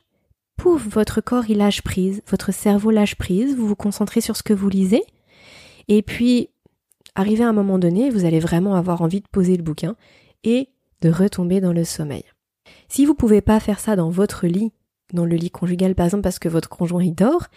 pouf, 0.58 0.88
votre 0.88 1.22
corps 1.22 1.50
il 1.50 1.58
lâche 1.58 1.82
prise, 1.82 2.22
votre 2.28 2.54
cerveau 2.54 2.91
lâche 2.91 3.15
prise, 3.15 3.56
vous 3.56 3.67
vous 3.67 3.76
concentrez 3.76 4.22
sur 4.22 4.36
ce 4.36 4.43
que 4.43 4.54
vous 4.54 4.69
lisez, 4.69 5.04
et 5.89 6.04
puis, 6.04 6.50
arrivé 7.15 7.43
à 7.43 7.50
un 7.50 7.54
moment 7.54 7.80
donné, 7.80 8.12
vous 8.12 8.24
allez 8.24 8.39
vraiment 8.39 8.76
avoir 8.76 9.02
envie 9.02 9.22
de 9.22 9.28
poser 9.28 9.58
le 9.58 9.63
bouquin 9.63 9.95
et 10.43 10.69
de 11.02 11.10
retomber 11.10 11.62
dans 11.62 11.73
le 11.73 11.84
sommeil. 11.84 12.25
Si 12.88 13.06
vous 13.06 13.15
pouvez 13.15 13.41
pas 13.41 13.60
faire 13.60 13.80
ça 13.80 13.95
dans 13.95 14.10
votre 14.10 14.47
lit, 14.47 14.71
dans 15.13 15.25
le 15.25 15.36
lit 15.36 15.52
conjugal 15.52 15.95
par 15.95 16.06
exemple 16.06 16.23
parce 16.23 16.39
que 16.39 16.49
votre 16.49 16.69
conjoint 16.69 17.04
y 17.04 17.12
dort, 17.12 17.47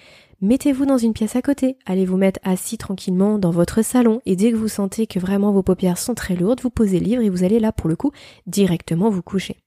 mettez-vous 0.41 0.87
dans 0.87 0.99
une 0.99 1.13
pièce 1.13 1.37
à 1.37 1.43
côté, 1.43 1.77
allez 1.87 2.07
vous 2.07 2.17
mettre 2.17 2.41
assis 2.43 2.79
tranquillement 2.79 3.39
dans 3.39 3.51
votre 3.51 3.83
salon 3.83 4.21
et 4.27 4.37
dès 4.37 4.53
que 4.53 4.57
vous 4.57 4.69
sentez 4.69 5.07
que 5.07 5.19
vraiment 5.19 5.53
vos 5.53 5.63
paupières 5.63 5.99
sont 5.99 6.15
très 6.15 6.35
lourdes, 6.35 6.61
vous 6.63 6.71
posez 6.71 6.99
le 6.99 7.05
livre 7.05 7.23
et 7.23 7.31
vous 7.31 7.45
allez 7.45 7.61
là 7.61 7.73
pour 7.73 7.89
le 7.89 7.97
coup 7.97 8.13
directement 8.47 9.11
vous 9.11 9.23
coucher. 9.23 9.59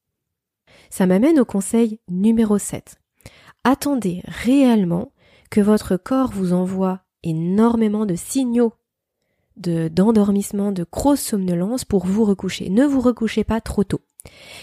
Ça 0.89 1.05
m'amène 1.05 1.39
au 1.39 1.45
conseil 1.45 1.99
numéro 2.09 2.57
7. 2.57 2.95
Attendez 3.63 4.21
réellement 4.25 5.11
que 5.49 5.61
votre 5.61 5.97
corps 5.97 6.31
vous 6.31 6.53
envoie 6.53 7.01
énormément 7.23 8.05
de 8.05 8.15
signaux 8.15 8.73
d'endormissement, 9.57 10.71
de 10.71 10.85
grosse 10.91 11.21
somnolence 11.21 11.85
pour 11.85 12.05
vous 12.05 12.25
recoucher. 12.25 12.69
Ne 12.69 12.85
vous 12.85 13.01
recouchez 13.01 13.43
pas 13.43 13.61
trop 13.61 13.83
tôt. 13.83 14.01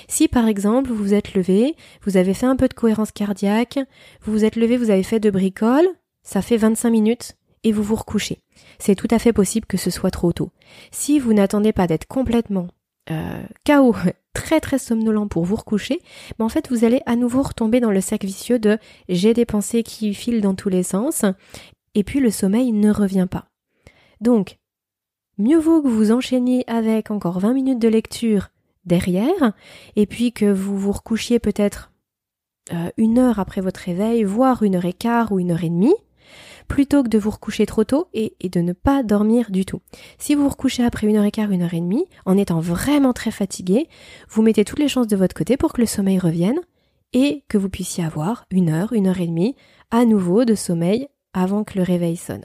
Si 0.08 0.28
par 0.28 0.48
exemple 0.48 0.90
vous 0.90 0.96
vous 0.96 1.14
êtes 1.14 1.34
levé, 1.34 1.76
vous 2.04 2.16
avez 2.16 2.34
fait 2.34 2.46
un 2.46 2.56
peu 2.56 2.68
de 2.68 2.74
cohérence 2.74 3.12
cardiaque, 3.12 3.78
vous 4.22 4.32
vous 4.32 4.44
êtes 4.44 4.56
levé, 4.56 4.76
vous 4.76 4.90
avez 4.90 5.02
fait 5.02 5.20
de 5.20 5.30
bricole, 5.30 5.86
ça 6.22 6.42
fait 6.42 6.56
25 6.56 6.90
minutes 6.90 7.36
et 7.64 7.72
vous 7.72 7.82
vous 7.82 7.94
recouchez. 7.94 8.40
C'est 8.78 8.94
tout 8.94 9.08
à 9.10 9.18
fait 9.18 9.32
possible 9.32 9.66
que 9.66 9.76
ce 9.76 9.90
soit 9.90 10.10
trop 10.10 10.32
tôt. 10.32 10.50
Si 10.90 11.18
vous 11.18 11.32
n'attendez 11.32 11.72
pas 11.72 11.86
d'être 11.86 12.06
complètement 12.06 12.68
euh, 13.10 13.42
KO, 13.66 13.94
très 14.34 14.60
très 14.60 14.78
somnolent 14.78 15.28
pour 15.28 15.44
vous 15.44 15.56
recoucher, 15.56 16.00
mais 16.38 16.44
en 16.44 16.48
fait 16.48 16.68
vous 16.70 16.84
allez 16.84 17.02
à 17.06 17.16
nouveau 17.16 17.42
retomber 17.42 17.80
dans 17.80 17.90
le 17.90 18.00
cercle 18.00 18.26
vicieux 18.26 18.58
de 18.58 18.78
j'ai 19.08 19.34
des 19.34 19.46
pensées 19.46 19.82
qui 19.82 20.14
filent 20.14 20.40
dans 20.40 20.54
tous 20.54 20.68
les 20.68 20.82
sens 20.82 21.24
et 21.94 22.04
puis 22.04 22.20
le 22.20 22.30
sommeil 22.30 22.72
ne 22.72 22.90
revient 22.90 23.28
pas. 23.30 23.46
Donc 24.20 24.58
mieux 25.42 25.58
vaut 25.58 25.82
que 25.82 25.88
vous 25.88 26.12
enchaîniez 26.12 26.64
avec 26.68 27.10
encore 27.10 27.40
20 27.40 27.52
minutes 27.52 27.78
de 27.78 27.88
lecture 27.88 28.48
derrière, 28.84 29.52
et 29.96 30.06
puis 30.06 30.32
que 30.32 30.50
vous 30.50 30.78
vous 30.78 30.92
recouchiez 30.92 31.38
peut-être 31.38 31.92
euh, 32.72 32.90
une 32.96 33.18
heure 33.18 33.38
après 33.38 33.60
votre 33.60 33.80
réveil, 33.80 34.24
voire 34.24 34.62
une 34.62 34.76
heure 34.76 34.84
et 34.84 34.92
quart 34.92 35.32
ou 35.32 35.40
une 35.40 35.50
heure 35.50 35.64
et 35.64 35.68
demie, 35.68 35.94
plutôt 36.68 37.02
que 37.02 37.08
de 37.08 37.18
vous 37.18 37.30
recoucher 37.30 37.66
trop 37.66 37.84
tôt 37.84 38.08
et, 38.14 38.36
et, 38.40 38.48
de 38.48 38.60
ne 38.60 38.72
pas 38.72 39.02
dormir 39.02 39.50
du 39.50 39.64
tout. 39.64 39.80
Si 40.18 40.34
vous 40.34 40.44
vous 40.44 40.48
recouchez 40.48 40.84
après 40.84 41.06
une 41.06 41.16
heure 41.16 41.24
et 41.24 41.32
quart, 41.32 41.50
une 41.50 41.62
heure 41.62 41.74
et 41.74 41.80
demie, 41.80 42.06
en 42.24 42.38
étant 42.38 42.60
vraiment 42.60 43.12
très 43.12 43.32
fatigué, 43.32 43.88
vous 44.28 44.42
mettez 44.42 44.64
toutes 44.64 44.78
les 44.78 44.88
chances 44.88 45.08
de 45.08 45.16
votre 45.16 45.34
côté 45.34 45.56
pour 45.56 45.72
que 45.72 45.80
le 45.80 45.86
sommeil 45.86 46.18
revienne 46.18 46.60
et 47.12 47.44
que 47.48 47.58
vous 47.58 47.68
puissiez 47.68 48.04
avoir 48.04 48.46
une 48.50 48.70
heure, 48.70 48.92
une 48.92 49.08
heure 49.08 49.20
et 49.20 49.26
demie 49.26 49.56
à 49.90 50.04
nouveau 50.04 50.44
de 50.44 50.54
sommeil 50.54 51.08
avant 51.34 51.64
que 51.64 51.78
le 51.78 51.84
réveil 51.84 52.16
sonne. 52.16 52.44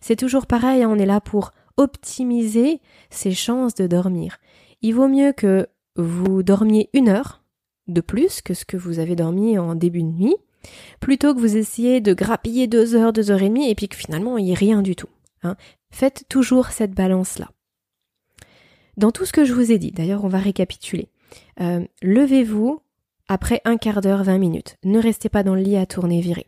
C'est 0.00 0.16
toujours 0.16 0.46
pareil, 0.46 0.82
hein, 0.82 0.90
on 0.90 0.98
est 0.98 1.06
là 1.06 1.20
pour 1.20 1.52
optimiser 1.80 2.80
ses 3.10 3.32
chances 3.32 3.74
de 3.74 3.86
dormir. 3.86 4.38
Il 4.82 4.94
vaut 4.94 5.08
mieux 5.08 5.32
que 5.32 5.66
vous 5.96 6.42
dormiez 6.42 6.90
une 6.92 7.08
heure 7.08 7.42
de 7.88 8.00
plus 8.00 8.42
que 8.42 8.54
ce 8.54 8.64
que 8.64 8.76
vous 8.76 8.98
avez 8.98 9.16
dormi 9.16 9.58
en 9.58 9.74
début 9.74 10.02
de 10.02 10.08
nuit, 10.08 10.36
Plutôt 11.00 11.34
que 11.34 11.40
vous 11.40 11.56
essayez 11.56 12.00
de 12.00 12.12
grappiller 12.12 12.66
deux 12.66 12.94
heures, 12.94 13.12
deux 13.12 13.30
heures 13.30 13.42
et 13.42 13.48
demie, 13.48 13.70
et 13.70 13.74
puis 13.74 13.88
que 13.88 13.96
finalement 13.96 14.38
il 14.38 14.44
n'y 14.44 14.52
ait 14.52 14.54
rien 14.54 14.82
du 14.82 14.96
tout. 14.96 15.08
Hein. 15.42 15.56
Faites 15.90 16.24
toujours 16.28 16.66
cette 16.68 16.92
balance-là. 16.92 17.50
Dans 18.96 19.12
tout 19.12 19.24
ce 19.24 19.32
que 19.32 19.44
je 19.44 19.54
vous 19.54 19.72
ai 19.72 19.78
dit, 19.78 19.92
d'ailleurs 19.92 20.24
on 20.24 20.28
va 20.28 20.38
récapituler. 20.38 21.08
Euh, 21.60 21.84
levez-vous 22.02 22.80
après 23.28 23.62
un 23.64 23.76
quart 23.76 24.00
d'heure, 24.00 24.24
vingt 24.24 24.38
minutes. 24.38 24.76
Ne 24.84 24.98
restez 24.98 25.28
pas 25.28 25.42
dans 25.42 25.54
le 25.54 25.62
lit 25.62 25.76
à 25.76 25.86
tourner 25.86 26.20
virer. 26.20 26.46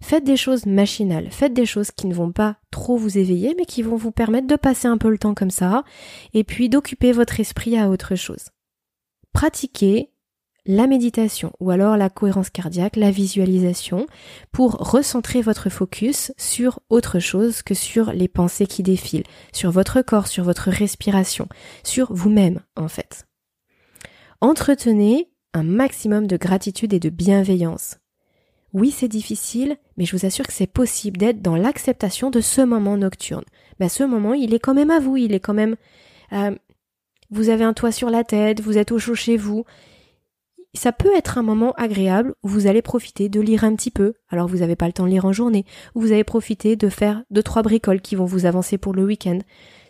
Faites 0.00 0.24
des 0.24 0.36
choses 0.36 0.66
machinales, 0.66 1.30
faites 1.30 1.54
des 1.54 1.66
choses 1.66 1.90
qui 1.90 2.06
ne 2.06 2.14
vont 2.14 2.32
pas 2.32 2.56
trop 2.70 2.96
vous 2.96 3.18
éveiller, 3.18 3.54
mais 3.56 3.64
qui 3.64 3.82
vont 3.82 3.96
vous 3.96 4.12
permettre 4.12 4.46
de 4.46 4.56
passer 4.56 4.88
un 4.88 4.98
peu 4.98 5.10
le 5.10 5.18
temps 5.18 5.34
comme 5.34 5.50
ça, 5.50 5.84
et 6.34 6.44
puis 6.44 6.68
d'occuper 6.68 7.12
votre 7.12 7.40
esprit 7.40 7.78
à 7.78 7.88
autre 7.88 8.14
chose. 8.14 8.50
Pratiquez 9.32 10.10
la 10.66 10.86
méditation 10.86 11.52
ou 11.60 11.70
alors 11.70 11.96
la 11.96 12.10
cohérence 12.10 12.50
cardiaque, 12.50 12.96
la 12.96 13.10
visualisation, 13.10 14.06
pour 14.52 14.72
recentrer 14.72 15.40
votre 15.40 15.70
focus 15.70 16.32
sur 16.36 16.80
autre 16.90 17.18
chose 17.18 17.62
que 17.62 17.74
sur 17.74 18.12
les 18.12 18.28
pensées 18.28 18.66
qui 18.66 18.82
défilent, 18.82 19.24
sur 19.52 19.70
votre 19.70 20.02
corps, 20.02 20.26
sur 20.26 20.44
votre 20.44 20.70
respiration, 20.70 21.48
sur 21.84 22.12
vous-même 22.12 22.60
en 22.76 22.88
fait. 22.88 23.26
Entretenez 24.40 25.30
un 25.54 25.62
maximum 25.62 26.26
de 26.26 26.36
gratitude 26.36 26.92
et 26.92 27.00
de 27.00 27.08
bienveillance. 27.08 27.96
Oui, 28.72 28.90
c'est 28.90 29.08
difficile, 29.08 29.76
mais 29.96 30.04
je 30.04 30.16
vous 30.16 30.26
assure 30.26 30.46
que 30.46 30.52
c'est 30.52 30.66
possible 30.66 31.16
d'être 31.16 31.40
dans 31.40 31.56
l'acceptation 31.56 32.30
de 32.30 32.40
ce 32.40 32.60
moment 32.60 32.96
nocturne. 32.96 33.44
Ben, 33.78 33.88
ce 33.88 34.04
moment, 34.04 34.34
il 34.34 34.54
est 34.54 34.58
quand 34.58 34.74
même 34.74 34.90
à 34.90 35.00
vous, 35.00 35.16
il 35.16 35.34
est 35.34 35.40
quand 35.40 35.54
même... 35.54 35.76
Euh, 36.32 36.54
vous 37.30 37.48
avez 37.48 37.64
un 37.64 37.72
toit 37.72 37.92
sur 37.92 38.10
la 38.10 38.24
tête, 38.24 38.60
vous 38.60 38.78
êtes 38.78 38.92
au 38.92 38.98
chaud 38.98 39.14
chez 39.14 39.36
vous. 39.36 39.64
Ça 40.74 40.92
peut 40.92 41.14
être 41.16 41.38
un 41.38 41.42
moment 41.42 41.72
agréable 41.72 42.34
où 42.42 42.48
vous 42.48 42.66
allez 42.66 42.82
profiter 42.82 43.28
de 43.28 43.40
lire 43.40 43.64
un 43.64 43.74
petit 43.74 43.90
peu. 43.90 44.14
Alors 44.28 44.46
vous 44.46 44.58
n'avez 44.58 44.76
pas 44.76 44.86
le 44.86 44.92
temps 44.92 45.04
de 45.04 45.10
lire 45.10 45.24
en 45.24 45.32
journée. 45.32 45.64
Ou 45.94 46.02
vous 46.02 46.12
allez 46.12 46.24
profiter 46.24 46.76
de 46.76 46.88
faire 46.88 47.24
deux 47.30 47.42
trois 47.42 47.62
bricoles 47.62 48.00
qui 48.00 48.14
vont 48.14 48.26
vous 48.26 48.44
avancer 48.44 48.78
pour 48.78 48.92
le 48.92 49.04
week-end. 49.04 49.38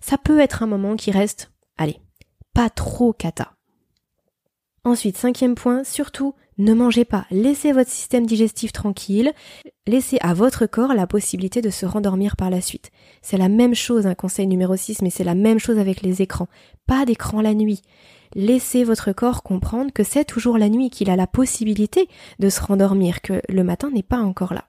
Ça 0.01 0.17
peut 0.17 0.39
être 0.39 0.63
un 0.63 0.67
moment 0.67 0.97
qui 0.97 1.11
reste, 1.11 1.51
allez, 1.77 2.01
pas 2.55 2.71
trop 2.71 3.13
cata. 3.13 3.53
Ensuite, 4.85 5.17
cinquième 5.17 5.57
point, 5.57 5.83
surtout, 5.83 6.35
ne 6.59 6.73
mangez 6.73 7.05
pas. 7.05 7.27
Laissez 7.31 7.73
votre 7.73 7.91
système 7.91 8.27
digestif 8.27 8.73
tranquille. 8.73 9.33
Laissez 9.87 10.19
à 10.21 10.33
votre 10.33 10.67
corps 10.67 10.95
la 10.95 11.07
possibilité 11.07 11.61
de 11.61 11.71
se 11.71 11.85
rendormir 11.85 12.37
par 12.37 12.51
la 12.51 12.61
suite. 12.61 12.91
C'est 13.21 13.37
la 13.37 13.49
même 13.49 13.75
chose, 13.75 14.07
un 14.07 14.15
conseil 14.15 14.47
numéro 14.47 14.75
6, 14.75 15.03
mais 15.03 15.11
c'est 15.11 15.25
la 15.25 15.35
même 15.35 15.59
chose 15.59 15.79
avec 15.79 16.03
les 16.03 16.23
écrans. 16.23 16.49
Pas 16.87 17.05
d'écran 17.05 17.43
la 17.43 17.55
nuit. 17.55 17.83
Laissez 18.35 18.85
votre 18.85 19.13
corps 19.13 19.43
comprendre 19.43 19.93
que 19.93 20.03
c'est 20.03 20.25
toujours 20.25 20.59
la 20.59 20.69
nuit, 20.69 20.91
qu'il 20.91 21.11
a 21.11 21.17
la 21.17 21.27
possibilité 21.27 22.09
de 22.39 22.49
se 22.49 22.61
rendormir, 22.61 23.21
que 23.21 23.41
le 23.49 23.63
matin 23.63 23.91
n'est 23.91 24.03
pas 24.03 24.19
encore 24.19 24.55
là. 24.55 24.65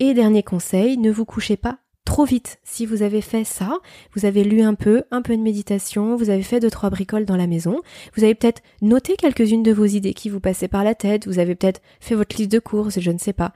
Et 0.00 0.14
dernier 0.14 0.42
conseil, 0.42 0.96
ne 0.98 1.10
vous 1.10 1.24
couchez 1.24 1.56
pas 1.56 1.78
trop 2.14 2.24
vite. 2.24 2.60
Si 2.62 2.86
vous 2.86 3.02
avez 3.02 3.20
fait 3.20 3.42
ça, 3.42 3.80
vous 4.14 4.24
avez 4.24 4.44
lu 4.44 4.62
un 4.62 4.74
peu, 4.74 5.02
un 5.10 5.20
peu 5.20 5.36
de 5.36 5.42
méditation, 5.42 6.14
vous 6.14 6.30
avez 6.30 6.44
fait 6.44 6.60
deux 6.60 6.70
trois 6.70 6.88
bricoles 6.88 7.24
dans 7.24 7.36
la 7.36 7.48
maison, 7.48 7.82
vous 8.16 8.22
avez 8.22 8.36
peut-être 8.36 8.62
noté 8.82 9.16
quelques-unes 9.16 9.64
de 9.64 9.72
vos 9.72 9.84
idées 9.84 10.14
qui 10.14 10.28
vous 10.28 10.38
passaient 10.38 10.68
par 10.68 10.84
la 10.84 10.94
tête, 10.94 11.26
vous 11.26 11.40
avez 11.40 11.56
peut-être 11.56 11.82
fait 11.98 12.14
votre 12.14 12.36
liste 12.36 12.52
de 12.52 12.60
courses, 12.60 13.00
je 13.00 13.10
ne 13.10 13.18
sais 13.18 13.32
pas. 13.32 13.52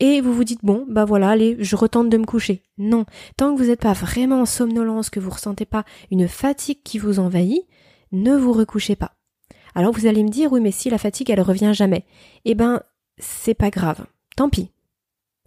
Et 0.00 0.20
vous 0.20 0.34
vous 0.34 0.42
dites 0.42 0.64
bon, 0.64 0.84
bah 0.88 1.04
voilà, 1.04 1.30
allez, 1.30 1.56
je 1.60 1.76
retente 1.76 2.08
de 2.08 2.16
me 2.16 2.24
coucher. 2.24 2.64
Non, 2.76 3.06
tant 3.36 3.54
que 3.54 3.62
vous 3.62 3.68
n'êtes 3.68 3.82
pas 3.82 3.92
vraiment 3.92 4.40
en 4.40 4.46
somnolence, 4.46 5.08
que 5.08 5.20
vous 5.20 5.30
ressentez 5.30 5.64
pas 5.64 5.84
une 6.10 6.26
fatigue 6.26 6.82
qui 6.82 6.98
vous 6.98 7.20
envahit, 7.20 7.68
ne 8.10 8.34
vous 8.34 8.52
recouchez 8.52 8.96
pas. 8.96 9.12
Alors 9.76 9.92
vous 9.92 10.06
allez 10.06 10.24
me 10.24 10.28
dire 10.28 10.50
oui 10.50 10.60
mais 10.60 10.72
si 10.72 10.90
la 10.90 10.98
fatigue 10.98 11.30
elle 11.30 11.40
revient 11.40 11.70
jamais. 11.72 12.04
Eh 12.46 12.56
ben 12.56 12.82
c'est 13.18 13.54
pas 13.54 13.70
grave. 13.70 14.06
Tant 14.34 14.48
pis 14.48 14.72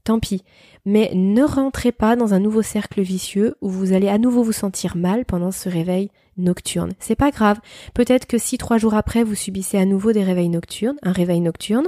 tant 0.06 0.20
pis. 0.20 0.44
Mais 0.86 1.12
ne 1.14 1.44
rentrez 1.44 1.92
pas 1.92 2.16
dans 2.16 2.34
un 2.34 2.40
nouveau 2.40 2.62
cercle 2.62 3.02
vicieux 3.02 3.56
où 3.62 3.70
vous 3.70 3.92
allez 3.92 4.08
à 4.08 4.18
nouveau 4.18 4.44
vous 4.44 4.54
sentir 4.54 4.96
mal 4.96 5.26
pendant 5.26 5.52
ce 5.52 5.68
réveil 5.68 6.10
nocturne. 6.38 6.94
C'est 7.00 7.16
pas 7.16 7.32
grave. 7.32 7.60
Peut-être 7.94 8.26
que 8.26 8.38
si 8.38 8.58
trois 8.58 8.78
jours 8.78 8.94
après 8.94 9.24
vous 9.24 9.36
subissez 9.36 9.78
à 9.78 9.86
nouveau 9.86 10.14
des 10.14 10.24
réveils 10.24 10.50
nocturnes, 10.50 10.98
un 11.04 11.12
réveil 11.12 11.42
nocturne, 11.42 11.88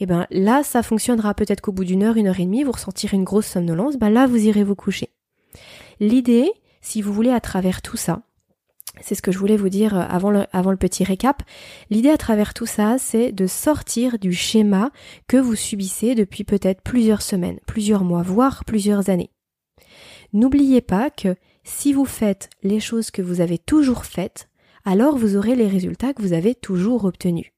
eh 0.00 0.06
ben 0.06 0.26
là 0.30 0.62
ça 0.62 0.82
fonctionnera. 0.82 1.34
Peut-être 1.34 1.60
qu'au 1.60 1.72
bout 1.72 1.84
d'une 1.84 2.02
heure, 2.02 2.16
une 2.16 2.26
heure 2.26 2.40
et 2.40 2.44
demie, 2.44 2.64
vous 2.64 2.72
ressentirez 2.72 3.16
une 3.16 3.24
grosse 3.24 3.46
somnolence, 3.46 3.96
ben 3.96 4.10
là 4.10 4.26
vous 4.26 4.44
irez 4.44 4.64
vous 4.64 4.76
coucher. 4.76 5.10
L'idée, 6.00 6.50
si 6.80 7.02
vous 7.02 7.12
voulez 7.12 7.30
à 7.30 7.40
travers 7.40 7.82
tout 7.82 7.96
ça, 7.96 8.22
c'est 9.00 9.14
ce 9.14 9.22
que 9.22 9.32
je 9.32 9.38
voulais 9.38 9.56
vous 9.56 9.68
dire 9.68 9.96
euh, 9.96 10.04
avant 10.08 10.30
le, 10.30 10.44
avant 10.52 10.70
le 10.70 10.76
petit 10.76 11.04
récap. 11.04 11.42
L'idée 11.90 12.10
à 12.10 12.16
travers 12.16 12.54
tout 12.54 12.66
ça, 12.66 12.96
c'est 12.98 13.32
de 13.32 13.46
sortir 13.46 14.18
du 14.18 14.32
schéma 14.32 14.90
que 15.26 15.36
vous 15.36 15.54
subissez 15.54 16.14
depuis 16.14 16.44
peut-être 16.44 16.82
plusieurs 16.82 17.22
semaines, 17.22 17.58
plusieurs 17.66 18.04
mois, 18.04 18.22
voire 18.22 18.64
plusieurs 18.64 19.10
années. 19.10 19.30
N'oubliez 20.32 20.80
pas 20.80 21.10
que 21.10 21.36
si 21.64 21.92
vous 21.92 22.04
faites 22.04 22.50
les 22.62 22.80
choses 22.80 23.10
que 23.10 23.22
vous 23.22 23.40
avez 23.40 23.58
toujours 23.58 24.04
faites, 24.04 24.48
alors 24.84 25.16
vous 25.16 25.36
aurez 25.36 25.54
les 25.54 25.68
résultats 25.68 26.12
que 26.12 26.22
vous 26.22 26.32
avez 26.32 26.54
toujours 26.54 27.04
obtenus. 27.04 27.52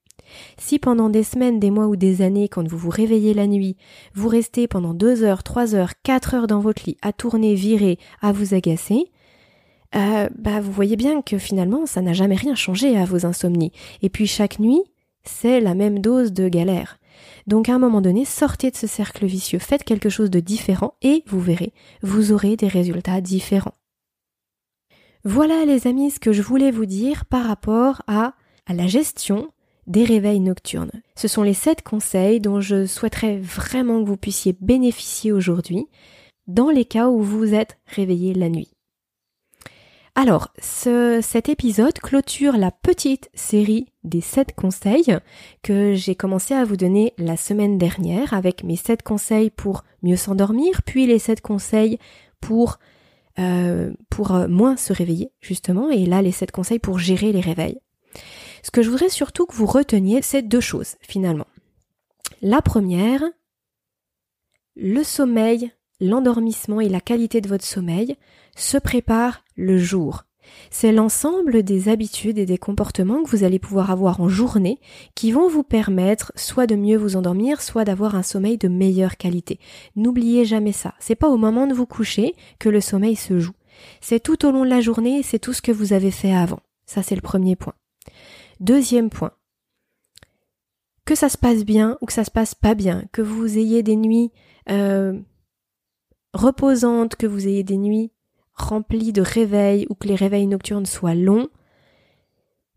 Si 0.57 0.79
pendant 0.79 1.09
des 1.09 1.23
semaines, 1.23 1.59
des 1.59 1.71
mois 1.71 1.87
ou 1.87 1.95
des 1.95 2.21
années, 2.21 2.47
quand 2.47 2.67
vous 2.67 2.77
vous 2.77 2.89
réveillez 2.89 3.33
la 3.33 3.47
nuit, 3.47 3.77
vous 4.13 4.29
restez 4.29 4.67
pendant 4.67 4.93
deux 4.93 5.23
heures, 5.23 5.43
trois 5.43 5.75
heures, 5.75 5.93
quatre 6.03 6.33
heures 6.33 6.47
dans 6.47 6.59
votre 6.59 6.83
lit 6.85 6.97
à 7.01 7.13
tourner, 7.13 7.55
virer, 7.55 7.99
à 8.21 8.31
vous 8.31 8.53
agacer, 8.53 9.11
euh, 9.95 10.29
bah 10.37 10.61
vous 10.61 10.71
voyez 10.71 10.95
bien 10.95 11.21
que 11.21 11.37
finalement 11.37 11.85
ça 11.85 12.01
n'a 12.01 12.13
jamais 12.13 12.35
rien 12.35 12.55
changé 12.55 12.97
à 12.97 13.05
vos 13.05 13.25
insomnies. 13.25 13.71
Et 14.01 14.09
puis 14.09 14.27
chaque 14.27 14.59
nuit, 14.59 14.81
c'est 15.23 15.59
la 15.59 15.75
même 15.75 15.99
dose 15.99 16.33
de 16.33 16.47
galère. 16.47 16.97
Donc 17.47 17.69
à 17.69 17.75
un 17.75 17.79
moment 17.79 18.01
donné, 18.01 18.25
sortez 18.25 18.71
de 18.71 18.75
ce 18.75 18.87
cercle 18.87 19.25
vicieux, 19.25 19.59
faites 19.59 19.83
quelque 19.83 20.09
chose 20.09 20.29
de 20.29 20.39
différent 20.39 20.93
et 21.01 21.23
vous 21.27 21.39
verrez, 21.39 21.73
vous 22.01 22.31
aurez 22.31 22.55
des 22.55 22.67
résultats 22.67 23.21
différents. 23.21 23.75
Voilà 25.23 25.65
les 25.65 25.87
amis 25.87 26.11
ce 26.11 26.19
que 26.19 26.33
je 26.33 26.41
voulais 26.41 26.71
vous 26.71 26.85
dire 26.85 27.25
par 27.25 27.45
rapport 27.45 28.01
à, 28.07 28.33
à 28.65 28.73
la 28.73 28.87
gestion 28.87 29.49
des 29.87 30.03
réveils 30.03 30.39
nocturnes. 30.39 30.91
Ce 31.15 31.27
sont 31.27 31.43
les 31.43 31.53
sept 31.53 31.81
conseils 31.83 32.39
dont 32.39 32.61
je 32.61 32.85
souhaiterais 32.85 33.37
vraiment 33.37 34.01
que 34.01 34.07
vous 34.07 34.17
puissiez 34.17 34.55
bénéficier 34.59 35.31
aujourd'hui 35.31 35.87
dans 36.47 36.69
les 36.69 36.85
cas 36.85 37.09
où 37.09 37.21
vous 37.21 37.53
êtes 37.53 37.77
réveillé 37.85 38.33
la 38.33 38.49
nuit. 38.49 38.71
Alors, 40.13 40.49
cet 40.59 41.47
épisode 41.47 41.97
clôture 41.99 42.57
la 42.57 42.71
petite 42.71 43.29
série 43.33 43.87
des 44.03 44.19
7 44.19 44.53
conseils 44.53 45.17
que 45.63 45.93
j'ai 45.93 46.15
commencé 46.15 46.53
à 46.53 46.65
vous 46.65 46.75
donner 46.75 47.13
la 47.17 47.37
semaine 47.37 47.77
dernière 47.77 48.33
avec 48.33 48.65
mes 48.65 48.75
7 48.75 49.03
conseils 49.03 49.49
pour 49.49 49.85
mieux 50.03 50.17
s'endormir, 50.17 50.83
puis 50.83 51.07
les 51.07 51.17
7 51.17 51.39
conseils 51.39 51.97
pour, 52.41 52.79
euh, 53.39 53.93
pour 54.09 54.35
euh, 54.35 54.49
moins 54.49 54.75
se 54.75 54.91
réveiller, 54.91 55.31
justement, 55.39 55.89
et 55.89 56.05
là 56.05 56.21
les 56.21 56.33
7 56.33 56.51
conseils 56.51 56.79
pour 56.79 56.99
gérer 56.99 57.31
les 57.31 57.39
réveils. 57.39 57.79
Ce 58.63 58.71
que 58.71 58.81
je 58.81 58.89
voudrais 58.89 59.09
surtout 59.09 59.45
que 59.45 59.55
vous 59.55 59.65
reteniez, 59.65 60.21
c'est 60.21 60.41
deux 60.41 60.59
choses, 60.59 60.95
finalement. 61.01 61.47
La 62.41 62.61
première, 62.61 63.23
le 64.75 65.03
sommeil, 65.03 65.71
l'endormissement 66.01 66.81
et 66.81 66.89
la 66.89 66.99
qualité 66.99 67.39
de 67.39 67.47
votre 67.47 67.65
sommeil 67.65 68.17
se 68.57 68.77
prépare 68.77 69.43
le 69.61 69.77
jour. 69.77 70.25
C'est 70.69 70.91
l'ensemble 70.91 71.63
des 71.63 71.87
habitudes 71.87 72.37
et 72.37 72.45
des 72.45 72.57
comportements 72.57 73.23
que 73.23 73.29
vous 73.29 73.43
allez 73.43 73.59
pouvoir 73.59 73.91
avoir 73.91 74.19
en 74.19 74.27
journée 74.27 74.79
qui 75.15 75.31
vont 75.31 75.47
vous 75.47 75.63
permettre 75.63 76.31
soit 76.35 76.67
de 76.67 76.75
mieux 76.75 76.97
vous 76.97 77.15
endormir, 77.15 77.61
soit 77.61 77.85
d'avoir 77.85 78.15
un 78.15 78.23
sommeil 78.23 78.57
de 78.57 78.67
meilleure 78.67 79.17
qualité. 79.17 79.59
N'oubliez 79.95 80.43
jamais 80.45 80.71
ça. 80.71 80.93
C'est 80.99 81.15
pas 81.15 81.29
au 81.29 81.37
moment 81.37 81.67
de 81.67 81.73
vous 81.73 81.85
coucher 81.85 82.35
que 82.59 82.69
le 82.69 82.81
sommeil 82.81 83.15
se 83.15 83.39
joue. 83.39 83.53
C'est 84.01 84.21
tout 84.21 84.45
au 84.45 84.51
long 84.51 84.65
de 84.65 84.69
la 84.69 84.81
journée, 84.81 85.23
c'est 85.23 85.39
tout 85.39 85.53
ce 85.53 85.61
que 85.61 85.71
vous 85.71 85.93
avez 85.93 86.11
fait 86.11 86.33
avant. 86.33 86.59
Ça, 86.85 87.03
c'est 87.03 87.15
le 87.15 87.21
premier 87.21 87.55
point. 87.55 87.75
Deuxième 88.59 89.09
point. 89.09 89.31
Que 91.05 91.15
ça 91.15 91.29
se 91.29 91.37
passe 91.37 91.63
bien 91.63 91.97
ou 92.01 92.05
que 92.05 92.13
ça 92.13 92.23
se 92.23 92.31
passe 92.31 92.55
pas 92.55 92.75
bien, 92.75 93.05
que 93.11 93.21
vous 93.21 93.57
ayez 93.57 93.83
des 93.83 93.95
nuits 93.95 94.31
euh, 94.69 95.19
reposantes, 96.33 97.15
que 97.15 97.27
vous 97.27 97.47
ayez 97.47 97.63
des 97.63 97.77
nuits 97.77 98.11
rempli 98.69 99.11
de 99.11 99.21
réveils 99.21 99.85
ou 99.89 99.95
que 99.95 100.07
les 100.07 100.15
réveils 100.15 100.47
nocturnes 100.47 100.85
soient 100.85 101.15
longs, 101.15 101.47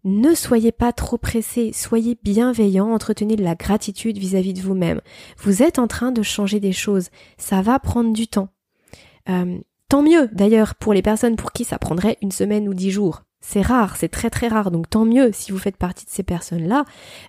ne 0.04 0.34
soyez 0.34 0.70
pas 0.70 0.92
trop 0.92 1.16
pressé, 1.16 1.72
soyez 1.72 2.18
bienveillant, 2.22 2.92
entretenez 2.92 3.36
de 3.36 3.42
la 3.42 3.54
gratitude 3.54 4.18
vis-à-vis 4.18 4.52
de 4.52 4.60
vous-même. 4.60 5.00
Vous 5.38 5.62
êtes 5.62 5.78
en 5.78 5.86
train 5.86 6.12
de 6.12 6.22
changer 6.22 6.60
des 6.60 6.72
choses, 6.72 7.08
ça 7.38 7.62
va 7.62 7.78
prendre 7.78 8.12
du 8.12 8.28
temps. 8.28 8.50
Euh, 9.30 9.58
tant 9.88 10.02
mieux 10.02 10.28
d'ailleurs 10.32 10.74
pour 10.74 10.92
les 10.92 11.00
personnes 11.00 11.36
pour 11.36 11.52
qui 11.52 11.64
ça 11.64 11.78
prendrait 11.78 12.18
une 12.20 12.32
semaine 12.32 12.68
ou 12.68 12.74
dix 12.74 12.90
jours. 12.90 13.22
C'est 13.40 13.62
rare, 13.62 13.96
c'est 13.96 14.08
très 14.08 14.30
très 14.30 14.48
rare, 14.48 14.70
donc 14.70 14.88
tant 14.88 15.04
mieux 15.04 15.30
si 15.32 15.52
vous 15.52 15.58
faites 15.58 15.76
partie 15.76 16.06
de 16.06 16.10
ces 16.10 16.22
personnes-là. 16.22 16.84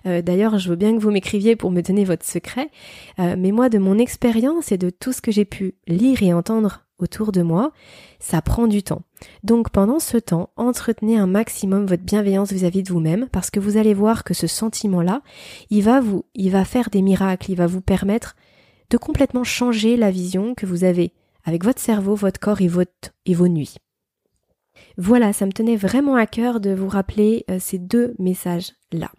Euh, 0.06 0.22
d'ailleurs, 0.22 0.58
je 0.58 0.70
veux 0.70 0.76
bien 0.76 0.96
que 0.96 1.02
vous 1.02 1.10
m'écriviez 1.10 1.56
pour 1.56 1.70
me 1.70 1.82
donner 1.82 2.04
votre 2.04 2.24
secret, 2.24 2.70
euh, 3.18 3.36
mais 3.38 3.52
moi, 3.52 3.68
de 3.68 3.78
mon 3.78 3.98
expérience 3.98 4.72
et 4.72 4.78
de 4.78 4.88
tout 4.88 5.12
ce 5.12 5.20
que 5.20 5.30
j'ai 5.30 5.44
pu 5.44 5.74
lire 5.86 6.22
et 6.22 6.32
entendre 6.32 6.85
autour 6.98 7.32
de 7.32 7.42
moi, 7.42 7.72
ça 8.18 8.42
prend 8.42 8.66
du 8.66 8.82
temps. 8.82 9.02
Donc 9.42 9.70
pendant 9.70 9.98
ce 9.98 10.16
temps, 10.16 10.50
entretenez 10.56 11.16
un 11.16 11.26
maximum 11.26 11.86
votre 11.86 12.02
bienveillance 12.02 12.52
vis-à-vis 12.52 12.82
de 12.82 12.92
vous-même 12.92 13.28
parce 13.32 13.50
que 13.50 13.60
vous 13.60 13.76
allez 13.76 13.94
voir 13.94 14.24
que 14.24 14.34
ce 14.34 14.46
sentiment-là, 14.46 15.22
il 15.70 15.82
va 15.82 16.00
vous, 16.00 16.24
il 16.34 16.50
va 16.50 16.64
faire 16.64 16.90
des 16.90 17.02
miracles, 17.02 17.50
il 17.50 17.56
va 17.56 17.66
vous 17.66 17.80
permettre 17.80 18.36
de 18.90 18.96
complètement 18.98 19.44
changer 19.44 19.96
la 19.96 20.10
vision 20.10 20.54
que 20.54 20.66
vous 20.66 20.84
avez 20.84 21.12
avec 21.44 21.64
votre 21.64 21.80
cerveau, 21.80 22.14
votre 22.14 22.40
corps 22.40 22.60
et, 22.60 22.68
votre, 22.68 23.12
et 23.24 23.34
vos 23.34 23.48
nuits. 23.48 23.76
Voilà, 24.98 25.32
ça 25.32 25.46
me 25.46 25.52
tenait 25.52 25.76
vraiment 25.76 26.16
à 26.16 26.26
cœur 26.26 26.60
de 26.60 26.74
vous 26.74 26.88
rappeler 26.88 27.44
euh, 27.50 27.58
ces 27.60 27.78
deux 27.78 28.14
messages-là. 28.18 29.10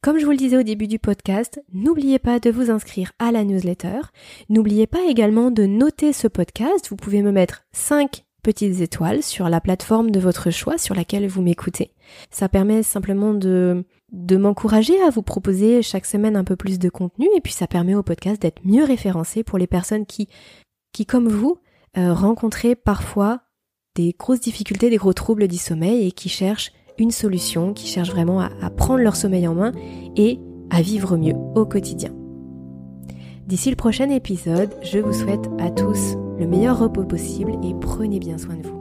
Comme 0.00 0.20
je 0.20 0.24
vous 0.24 0.30
le 0.30 0.36
disais 0.36 0.56
au 0.56 0.62
début 0.62 0.86
du 0.86 1.00
podcast, 1.00 1.60
n'oubliez 1.72 2.20
pas 2.20 2.38
de 2.38 2.50
vous 2.50 2.70
inscrire 2.70 3.10
à 3.18 3.32
la 3.32 3.42
newsletter. 3.42 3.98
N'oubliez 4.48 4.86
pas 4.86 5.04
également 5.08 5.50
de 5.50 5.66
noter 5.66 6.12
ce 6.12 6.28
podcast. 6.28 6.88
Vous 6.88 6.94
pouvez 6.94 7.20
me 7.20 7.32
mettre 7.32 7.64
5 7.72 8.24
petites 8.44 8.80
étoiles 8.80 9.24
sur 9.24 9.48
la 9.48 9.60
plateforme 9.60 10.12
de 10.12 10.20
votre 10.20 10.50
choix 10.50 10.78
sur 10.78 10.94
laquelle 10.94 11.26
vous 11.26 11.42
m'écoutez. 11.42 11.94
Ça 12.30 12.48
permet 12.48 12.84
simplement 12.84 13.34
de, 13.34 13.84
m'encourager 14.12 14.94
à 15.02 15.10
vous 15.10 15.22
proposer 15.22 15.82
chaque 15.82 16.06
semaine 16.06 16.36
un 16.36 16.44
peu 16.44 16.54
plus 16.54 16.78
de 16.78 16.88
contenu 16.88 17.26
et 17.36 17.40
puis 17.40 17.52
ça 17.52 17.66
permet 17.66 17.96
au 17.96 18.04
podcast 18.04 18.40
d'être 18.40 18.64
mieux 18.64 18.84
référencé 18.84 19.42
pour 19.42 19.58
les 19.58 19.66
personnes 19.66 20.06
qui, 20.06 20.28
qui 20.92 21.06
comme 21.06 21.28
vous, 21.28 21.58
euh, 21.96 22.14
rencontrez 22.14 22.76
parfois 22.76 23.40
des 23.96 24.14
grosses 24.16 24.40
difficultés, 24.40 24.90
des 24.90 24.96
gros 24.96 25.12
troubles 25.12 25.48
du 25.48 25.58
sommeil 25.58 26.06
et 26.06 26.12
qui 26.12 26.28
cherchent 26.28 26.70
une 26.98 27.10
solution, 27.10 27.72
qui 27.72 27.86
cherchent 27.86 28.10
vraiment 28.10 28.40
à 28.40 28.70
prendre 28.70 29.00
leur 29.00 29.16
sommeil 29.16 29.46
en 29.46 29.54
main 29.54 29.72
et 30.16 30.40
à 30.70 30.82
vivre 30.82 31.16
mieux 31.16 31.34
au 31.54 31.64
quotidien. 31.64 32.10
D'ici 33.46 33.70
le 33.70 33.76
prochain 33.76 34.10
épisode, 34.10 34.70
je 34.82 34.98
vous 34.98 35.14
souhaite 35.14 35.48
à 35.58 35.70
tous 35.70 36.16
le 36.38 36.46
meilleur 36.46 36.78
repos 36.78 37.04
possible 37.04 37.52
et 37.64 37.74
prenez 37.80 38.18
bien 38.18 38.36
soin 38.36 38.56
de 38.56 38.66
vous. 38.66 38.77